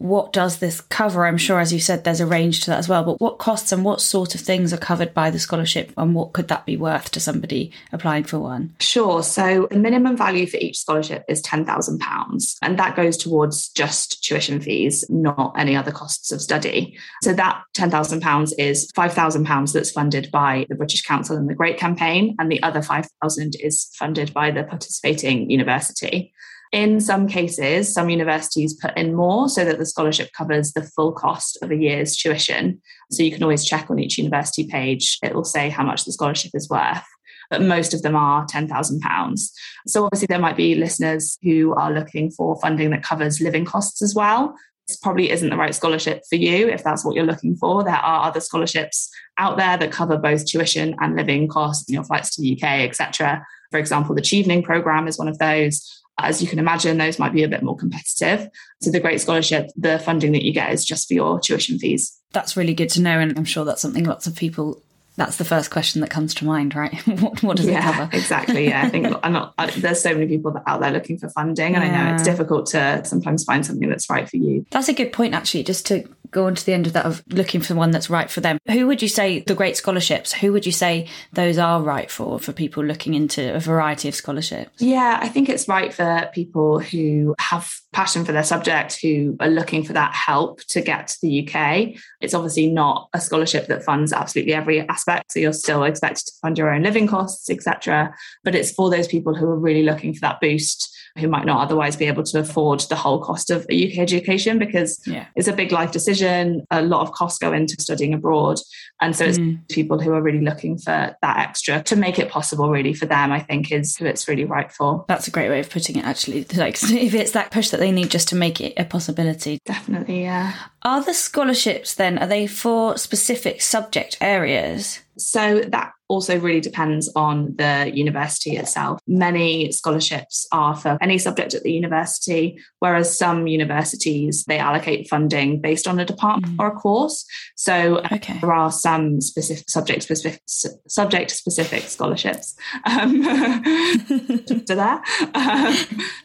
what 0.00 0.32
does 0.32 0.60
this 0.60 0.80
cover? 0.80 1.26
I'm 1.26 1.36
sure, 1.36 1.60
as 1.60 1.74
you 1.74 1.78
said, 1.78 2.04
there's 2.04 2.20
a 2.20 2.26
range 2.26 2.62
to 2.62 2.70
that 2.70 2.78
as 2.78 2.88
well. 2.88 3.04
But 3.04 3.20
what 3.20 3.36
costs 3.36 3.70
and 3.70 3.84
what 3.84 4.00
sort 4.00 4.34
of 4.34 4.40
things 4.40 4.72
are 4.72 4.78
covered 4.78 5.12
by 5.12 5.30
the 5.30 5.38
scholarship, 5.38 5.92
and 5.98 6.14
what 6.14 6.32
could 6.32 6.48
that 6.48 6.64
be 6.64 6.78
worth 6.78 7.10
to 7.10 7.20
somebody 7.20 7.70
applying 7.92 8.24
for 8.24 8.38
one? 8.38 8.74
Sure. 8.80 9.22
So 9.22 9.68
the 9.70 9.78
minimum 9.78 10.16
value 10.16 10.46
for 10.46 10.56
each 10.56 10.78
scholarship 10.78 11.26
is 11.28 11.42
£10,000, 11.42 12.56
and 12.62 12.78
that 12.78 12.96
goes 12.96 13.18
towards 13.18 13.68
just 13.68 14.24
tuition 14.24 14.58
fees, 14.58 15.04
not 15.10 15.52
any 15.58 15.76
other 15.76 15.92
costs 15.92 16.32
of 16.32 16.40
study. 16.40 16.96
So 17.22 17.34
that 17.34 17.62
£10,000 17.76 18.52
is 18.58 18.90
£5,000 18.92 19.72
that's 19.74 19.90
funded 19.90 20.30
by 20.30 20.64
the 20.70 20.76
British 20.76 21.02
Council 21.02 21.36
and 21.36 21.46
the 21.46 21.54
Great 21.54 21.76
Campaign, 21.76 22.36
and 22.38 22.50
the 22.50 22.62
other 22.62 22.80
5000 22.80 23.54
is 23.60 23.90
funded 23.98 24.32
by 24.32 24.50
the 24.50 24.64
participating 24.64 25.50
university. 25.50 26.32
In 26.72 27.00
some 27.00 27.26
cases, 27.26 27.92
some 27.92 28.10
universities 28.10 28.74
put 28.74 28.96
in 28.96 29.14
more 29.14 29.48
so 29.48 29.64
that 29.64 29.78
the 29.78 29.86
scholarship 29.86 30.30
covers 30.32 30.72
the 30.72 30.84
full 30.84 31.12
cost 31.12 31.58
of 31.62 31.70
a 31.70 31.76
year's 31.76 32.16
tuition. 32.16 32.80
So 33.10 33.24
you 33.24 33.32
can 33.32 33.42
always 33.42 33.64
check 33.64 33.90
on 33.90 33.98
each 33.98 34.18
university 34.18 34.66
page, 34.66 35.18
it 35.22 35.34
will 35.34 35.44
say 35.44 35.68
how 35.68 35.84
much 35.84 36.04
the 36.04 36.12
scholarship 36.12 36.52
is 36.54 36.68
worth. 36.68 37.02
But 37.50 37.62
most 37.62 37.92
of 37.92 38.02
them 38.02 38.14
are 38.14 38.46
£10,000. 38.46 39.50
So 39.88 40.04
obviously, 40.04 40.26
there 40.26 40.38
might 40.38 40.56
be 40.56 40.76
listeners 40.76 41.36
who 41.42 41.74
are 41.74 41.92
looking 41.92 42.30
for 42.30 42.60
funding 42.60 42.90
that 42.90 43.02
covers 43.02 43.40
living 43.40 43.64
costs 43.64 44.00
as 44.02 44.14
well 44.14 44.54
this 44.90 44.98
probably 44.98 45.30
isn't 45.30 45.50
the 45.50 45.56
right 45.56 45.74
scholarship 45.74 46.22
for 46.28 46.34
you 46.34 46.68
if 46.68 46.82
that's 46.82 47.04
what 47.04 47.14
you're 47.14 47.24
looking 47.24 47.54
for. 47.56 47.84
There 47.84 47.94
are 47.94 48.26
other 48.26 48.40
scholarships 48.40 49.08
out 49.38 49.56
there 49.56 49.76
that 49.76 49.92
cover 49.92 50.18
both 50.18 50.44
tuition 50.44 50.96
and 51.00 51.16
living 51.16 51.48
costs, 51.48 51.88
your 51.88 52.02
flights 52.02 52.34
to 52.34 52.42
the 52.42 52.54
UK, 52.54 52.80
etc. 52.80 53.46
For 53.70 53.78
example, 53.78 54.14
the 54.14 54.20
Chevening 54.20 54.64
program 54.64 55.06
is 55.06 55.16
one 55.16 55.28
of 55.28 55.38
those. 55.38 56.02
As 56.24 56.42
you 56.42 56.48
can 56.48 56.58
imagine, 56.58 56.98
those 56.98 57.18
might 57.18 57.32
be 57.32 57.42
a 57.42 57.48
bit 57.48 57.62
more 57.62 57.76
competitive. 57.76 58.48
So, 58.80 58.90
the 58.90 59.00
Great 59.00 59.20
Scholarship, 59.20 59.70
the 59.76 59.98
funding 59.98 60.32
that 60.32 60.44
you 60.44 60.52
get 60.52 60.72
is 60.72 60.84
just 60.84 61.08
for 61.08 61.14
your 61.14 61.40
tuition 61.40 61.78
fees. 61.78 62.18
That's 62.32 62.56
really 62.56 62.74
good 62.74 62.90
to 62.90 63.00
know. 63.00 63.18
And 63.18 63.36
I'm 63.38 63.44
sure 63.44 63.64
that's 63.64 63.82
something 63.82 64.04
lots 64.04 64.26
of 64.26 64.36
people 64.36 64.82
that's 65.16 65.36
the 65.36 65.44
first 65.44 65.70
question 65.70 66.00
that 66.00 66.08
comes 66.08 66.34
to 66.34 66.46
mind, 66.46 66.74
right? 66.74 66.94
what, 67.20 67.42
what, 67.42 67.56
does 67.56 67.66
yeah, 67.66 67.78
it 67.78 67.82
cover? 67.82 68.16
exactly. 68.16 68.68
Yeah, 68.68 68.82
I 68.82 68.88
think 68.88 69.14
I'm 69.22 69.32
not. 69.32 69.54
I, 69.58 69.66
there's 69.66 70.02
so 70.02 70.14
many 70.14 70.26
people 70.26 70.54
out 70.66 70.80
there 70.80 70.90
looking 70.90 71.18
for 71.18 71.28
funding, 71.28 71.74
and 71.74 71.84
yeah. 71.84 71.90
I 71.90 72.08
know 72.08 72.14
it's 72.14 72.22
difficult 72.22 72.66
to 72.66 73.04
sometimes 73.04 73.44
find 73.44 73.64
something 73.64 73.88
that's 73.88 74.08
right 74.08 74.28
for 74.28 74.38
you. 74.38 74.64
That's 74.70 74.88
a 74.88 74.94
good 74.94 75.12
point, 75.12 75.34
actually. 75.34 75.64
Just 75.64 75.86
to 75.86 76.08
go 76.30 76.46
on 76.46 76.54
to 76.54 76.64
the 76.64 76.72
end 76.72 76.86
of 76.86 76.92
that 76.92 77.06
of 77.06 77.22
looking 77.28 77.60
for 77.60 77.74
one 77.74 77.90
that's 77.90 78.10
right 78.10 78.30
for 78.30 78.40
them. 78.40 78.58
Who 78.68 78.86
would 78.86 79.02
you 79.02 79.08
say 79.08 79.40
the 79.40 79.54
great 79.54 79.76
scholarships? 79.76 80.32
Who 80.32 80.52
would 80.52 80.66
you 80.66 80.72
say 80.72 81.08
those 81.32 81.58
are 81.58 81.80
right 81.80 82.10
for 82.10 82.38
for 82.38 82.52
people 82.52 82.84
looking 82.84 83.14
into 83.14 83.54
a 83.54 83.60
variety 83.60 84.08
of 84.08 84.14
scholarships? 84.14 84.80
Yeah, 84.80 85.18
I 85.20 85.28
think 85.28 85.48
it's 85.48 85.68
right 85.68 85.92
for 85.92 86.28
people 86.32 86.78
who 86.78 87.34
have 87.38 87.72
passion 87.92 88.24
for 88.24 88.32
their 88.32 88.44
subject, 88.44 88.98
who 89.02 89.36
are 89.40 89.48
looking 89.48 89.84
for 89.84 89.92
that 89.94 90.14
help 90.14 90.60
to 90.68 90.80
get 90.80 91.08
to 91.08 91.18
the 91.22 91.48
UK. 91.48 92.00
It's 92.20 92.34
obviously 92.34 92.68
not 92.68 93.08
a 93.12 93.20
scholarship 93.20 93.66
that 93.66 93.84
funds 93.84 94.12
absolutely 94.12 94.54
every 94.54 94.80
aspect, 94.88 95.32
so 95.32 95.40
you're 95.40 95.52
still 95.52 95.84
expected 95.84 96.26
to 96.26 96.32
fund 96.42 96.58
your 96.58 96.72
own 96.72 96.82
living 96.82 97.06
costs, 97.06 97.50
etc. 97.50 98.14
But 98.44 98.54
it's 98.54 98.72
for 98.72 98.90
those 98.90 99.08
people 99.08 99.34
who 99.34 99.46
are 99.46 99.58
really 99.58 99.82
looking 99.82 100.14
for 100.14 100.20
that 100.20 100.40
boost 100.40 100.96
who 101.18 101.28
might 101.28 101.46
not 101.46 101.60
otherwise 101.60 101.96
be 101.96 102.06
able 102.06 102.22
to 102.22 102.38
afford 102.38 102.80
the 102.80 102.96
whole 102.96 103.20
cost 103.20 103.50
of 103.50 103.66
a 103.70 103.90
UK 103.90 103.98
education 103.98 104.58
because 104.58 105.00
yeah. 105.06 105.26
it's 105.36 105.48
a 105.48 105.52
big 105.52 105.72
life 105.72 105.92
decision. 105.92 106.66
A 106.70 106.82
lot 106.82 107.02
of 107.02 107.12
costs 107.12 107.38
go 107.38 107.52
into 107.52 107.76
studying 107.80 108.14
abroad. 108.14 108.58
And 109.00 109.16
so 109.16 109.24
it's 109.24 109.38
mm. 109.38 109.66
people 109.68 109.98
who 109.98 110.12
are 110.12 110.22
really 110.22 110.40
looking 110.40 110.76
for 110.76 111.16
that 111.20 111.38
extra 111.38 111.82
to 111.84 111.96
make 111.96 112.18
it 112.18 112.28
possible, 112.28 112.70
really, 112.70 112.92
for 112.92 113.06
them, 113.06 113.32
I 113.32 113.40
think, 113.40 113.72
is 113.72 113.96
who 113.96 114.04
it's 114.04 114.28
really 114.28 114.44
right 114.44 114.70
for. 114.70 115.04
That's 115.08 115.26
a 115.26 115.30
great 115.30 115.48
way 115.48 115.60
of 115.60 115.70
putting 115.70 115.96
it, 115.96 116.04
actually. 116.04 116.46
Like, 116.60 116.76
if 116.82 117.14
it's 117.14 117.30
that 117.30 117.50
push 117.50 117.70
that 117.70 117.80
they 117.80 117.90
need 117.90 118.10
just 118.10 118.28
to 118.28 118.36
make 118.36 118.60
it 118.60 118.74
a 118.76 118.84
possibility. 118.84 119.60
Definitely, 119.64 120.22
yeah. 120.22 120.52
Are 120.82 121.02
the 121.02 121.14
scholarships 121.14 121.94
then, 121.94 122.18
are 122.18 122.26
they 122.26 122.46
for 122.46 122.98
specific 122.98 123.62
subject 123.62 124.18
areas? 124.20 125.00
So 125.20 125.60
that 125.60 125.92
also 126.10 126.38
really 126.40 126.60
depends 126.60 127.10
on 127.14 127.54
the 127.56 127.90
university 127.94 128.56
itself. 128.56 128.98
Many 129.06 129.70
scholarships 129.70 130.46
are 130.50 130.74
for 130.74 130.98
any 131.00 131.18
subject 131.18 131.54
at 131.54 131.62
the 131.62 131.72
university, 131.72 132.58
whereas 132.80 133.16
some 133.16 133.46
universities 133.46 134.44
they 134.44 134.58
allocate 134.58 135.08
funding 135.08 135.60
based 135.60 135.86
on 135.86 136.00
a 136.00 136.04
department 136.04 136.56
mm. 136.56 136.62
or 136.62 136.66
a 136.66 136.72
course. 136.72 137.24
So 137.54 138.02
okay. 138.10 138.38
there 138.40 138.52
are 138.52 138.72
some 138.72 139.20
specific 139.20 139.70
subject 139.70 140.02
specific 140.02 140.42
subject 140.46 141.30
specific 141.30 141.84
scholarships 141.84 142.56
um, 142.84 143.22
to 144.46 144.64
there. 144.66 145.00
Um, 145.34 145.76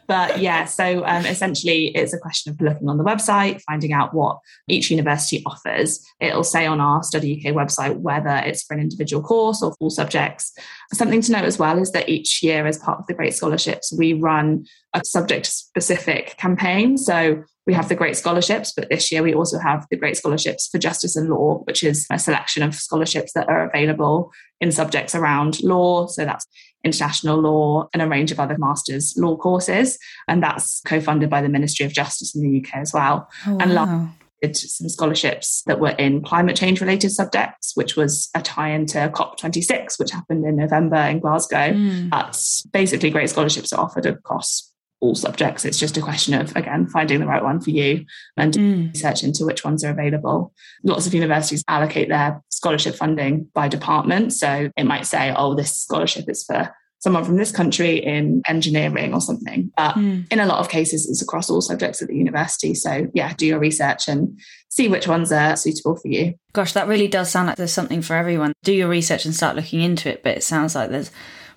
but 0.08 0.40
yeah, 0.40 0.66
so 0.66 1.06
um, 1.06 1.28
essentially 1.28 1.92
it's 1.96 2.14
a 2.14 2.18
question 2.18 2.52
of 2.52 2.60
looking 2.60 2.90
on 2.90 2.98
the 2.98 3.04
website, 3.04 3.62
finding 3.62 3.94
out 3.94 4.16
what 4.16 4.40
each 4.68 4.90
university 4.90 5.44
offers. 5.46 6.04
It'll 6.20 6.44
say 6.44 6.66
on 6.66 6.82
our 6.82 7.04
Study 7.04 7.40
UK 7.40 7.54
website 7.54 7.98
whether 7.98 8.36
it's 8.38 8.64
for 8.64 8.74
an 8.74 8.80
individual 8.86 9.24
course 9.24 9.62
or 9.62 9.74
full 9.76 9.90
subjects. 9.90 10.54
Something 10.94 11.22
to 11.22 11.32
note 11.32 11.46
as 11.46 11.58
well 11.58 11.78
is 11.80 11.92
that 11.92 12.08
each 12.08 12.44
year, 12.44 12.66
as 12.68 12.78
part 12.78 13.00
of 13.00 13.08
the 13.08 13.14
Great 13.14 13.34
Scholarships, 13.34 13.94
we 13.98 14.14
run 14.14 14.66
a 14.94 15.02
subject 15.04 15.48
specific 15.48 16.38
campaign. 16.38 16.98
So 16.98 17.44
we 17.66 17.74
have 17.74 17.90
the 17.90 17.96
Great 17.96 18.16
Scholarships, 18.16 18.74
but 18.76 18.90
this 18.90 19.12
year 19.12 19.24
we 19.24 19.34
also 19.34 19.58
have 19.60 19.88
the 19.90 19.98
Great 19.98 20.18
Scholarships 20.18 20.68
for 20.68 20.78
Justice 20.78 21.16
and 21.16 21.30
Law, 21.30 21.64
which 21.66 21.84
is 21.84 22.06
a 22.12 22.20
selection 22.20 22.62
of 22.62 22.76
scholarships 22.76 23.34
that 23.34 23.50
are 23.50 23.68
available 23.68 24.32
in 24.62 24.72
subjects 24.72 25.16
around 25.16 25.62
law. 25.64 26.08
So 26.08 26.26
that's 26.26 26.46
international 26.84 27.42
law 27.42 27.90
and 27.94 28.02
a 28.02 28.08
range 28.08 28.32
of 28.32 28.40
other 28.40 28.58
master's 28.60 29.16
law 29.18 29.36
courses. 29.36 29.98
And 30.28 30.44
that's 30.44 30.82
co 30.86 31.02
funded 31.02 31.30
by 31.30 31.42
the 31.42 31.50
Ministry 31.50 31.86
of 31.86 31.94
Justice 31.94 32.36
in 32.36 32.44
the 32.44 32.60
UK 32.60 32.76
as 32.76 32.94
well. 32.94 33.28
Oh, 33.48 33.58
and 33.60 33.74
wow 33.74 34.10
some 34.54 34.90
scholarships 34.90 35.64
that 35.66 35.80
were 35.80 35.90
in 35.90 36.24
climate 36.24 36.56
change 36.56 36.82
related 36.82 37.10
subjects, 37.10 37.72
which 37.76 37.96
was 37.96 38.30
a 38.36 38.42
tie 38.42 38.70
into 38.70 38.98
COP26, 38.98 40.00
which 40.00 40.12
happened 40.12 40.46
in 40.46 40.56
November 40.56 40.98
in 40.98 41.20
Glasgow. 41.20 41.74
Mm. 41.74 42.10
That's 42.12 42.63
basically 42.63 43.10
great 43.10 43.30
scholarships 43.30 43.74
are 43.74 43.82
offered 43.82 44.06
across 44.06 44.72
all 45.01 45.15
subjects. 45.15 45.65
It's 45.65 45.80
just 45.80 45.98
a 45.98 46.01
question 46.01 46.34
of, 46.34 46.56
again, 46.56 46.88
finding 46.88 47.20
the 47.20 47.27
right 47.27 47.44
one 47.44 47.60
for 47.60 47.70
you 47.70 48.06
and 48.38 48.54
mm. 48.54 48.94
research 48.94 49.24
into 49.24 49.46
which 49.46 49.63
ones 49.63 49.84
are 49.84 49.92
available. 49.92 50.54
Lots 50.84 51.08
of 51.08 51.13
universities 51.13 51.63
allocate 51.68 52.10
their 52.10 52.42
scholarship 52.50 52.96
funding 52.96 53.48
by 53.54 53.68
department. 53.68 54.34
So 54.34 54.72
it 54.75 54.86
might 54.86 55.06
say, 55.06 55.34
oh, 55.36 55.56
this 55.56 55.82
scholarship 55.82 56.30
is 56.30 56.44
for 56.44 56.74
someone 57.06 57.24
from 57.24 57.38
this 57.38 57.52
country 57.52 57.98
in 58.04 58.42
engineering 58.48 59.14
or 59.14 59.22
something. 59.22 59.72
But 59.78 59.94
mm. 59.94 60.26
in 60.32 60.40
a 60.40 60.48
lot 60.48 60.58
of 60.58 60.70
cases, 60.70 61.08
it's 61.08 61.22
across 61.22 61.52
all 61.52 61.62
subjects 61.62 62.02
at 62.02 62.08
the 62.08 62.16
university. 62.16 62.74
So, 62.74 63.08
yeah, 63.14 63.32
do 63.38 63.46
your 63.46 63.60
research 63.60 64.08
and 64.08 64.40
see 64.70 64.88
which 64.88 65.08
ones 65.08 65.32
are 65.32 65.56
suitable 65.56 65.98
for 65.98 66.08
you. 66.08 66.34
Gosh, 66.54 66.74
that 66.74 66.88
really 66.88 67.08
does 67.08 67.30
sound 67.30 67.46
like 67.46 67.58
there's 67.58 67.72
something 67.72 68.02
for 68.02 68.16
everyone. 68.16 68.54
Do 68.64 68.74
your 68.74 68.90
research 68.90 69.24
and 69.24 69.36
start 69.36 69.56
looking 69.56 69.82
into 69.82 70.10
it. 70.10 70.24
But 70.24 70.38
it 70.38 70.44
sounds 70.44 70.74
like 70.74 70.90
there's 70.90 71.12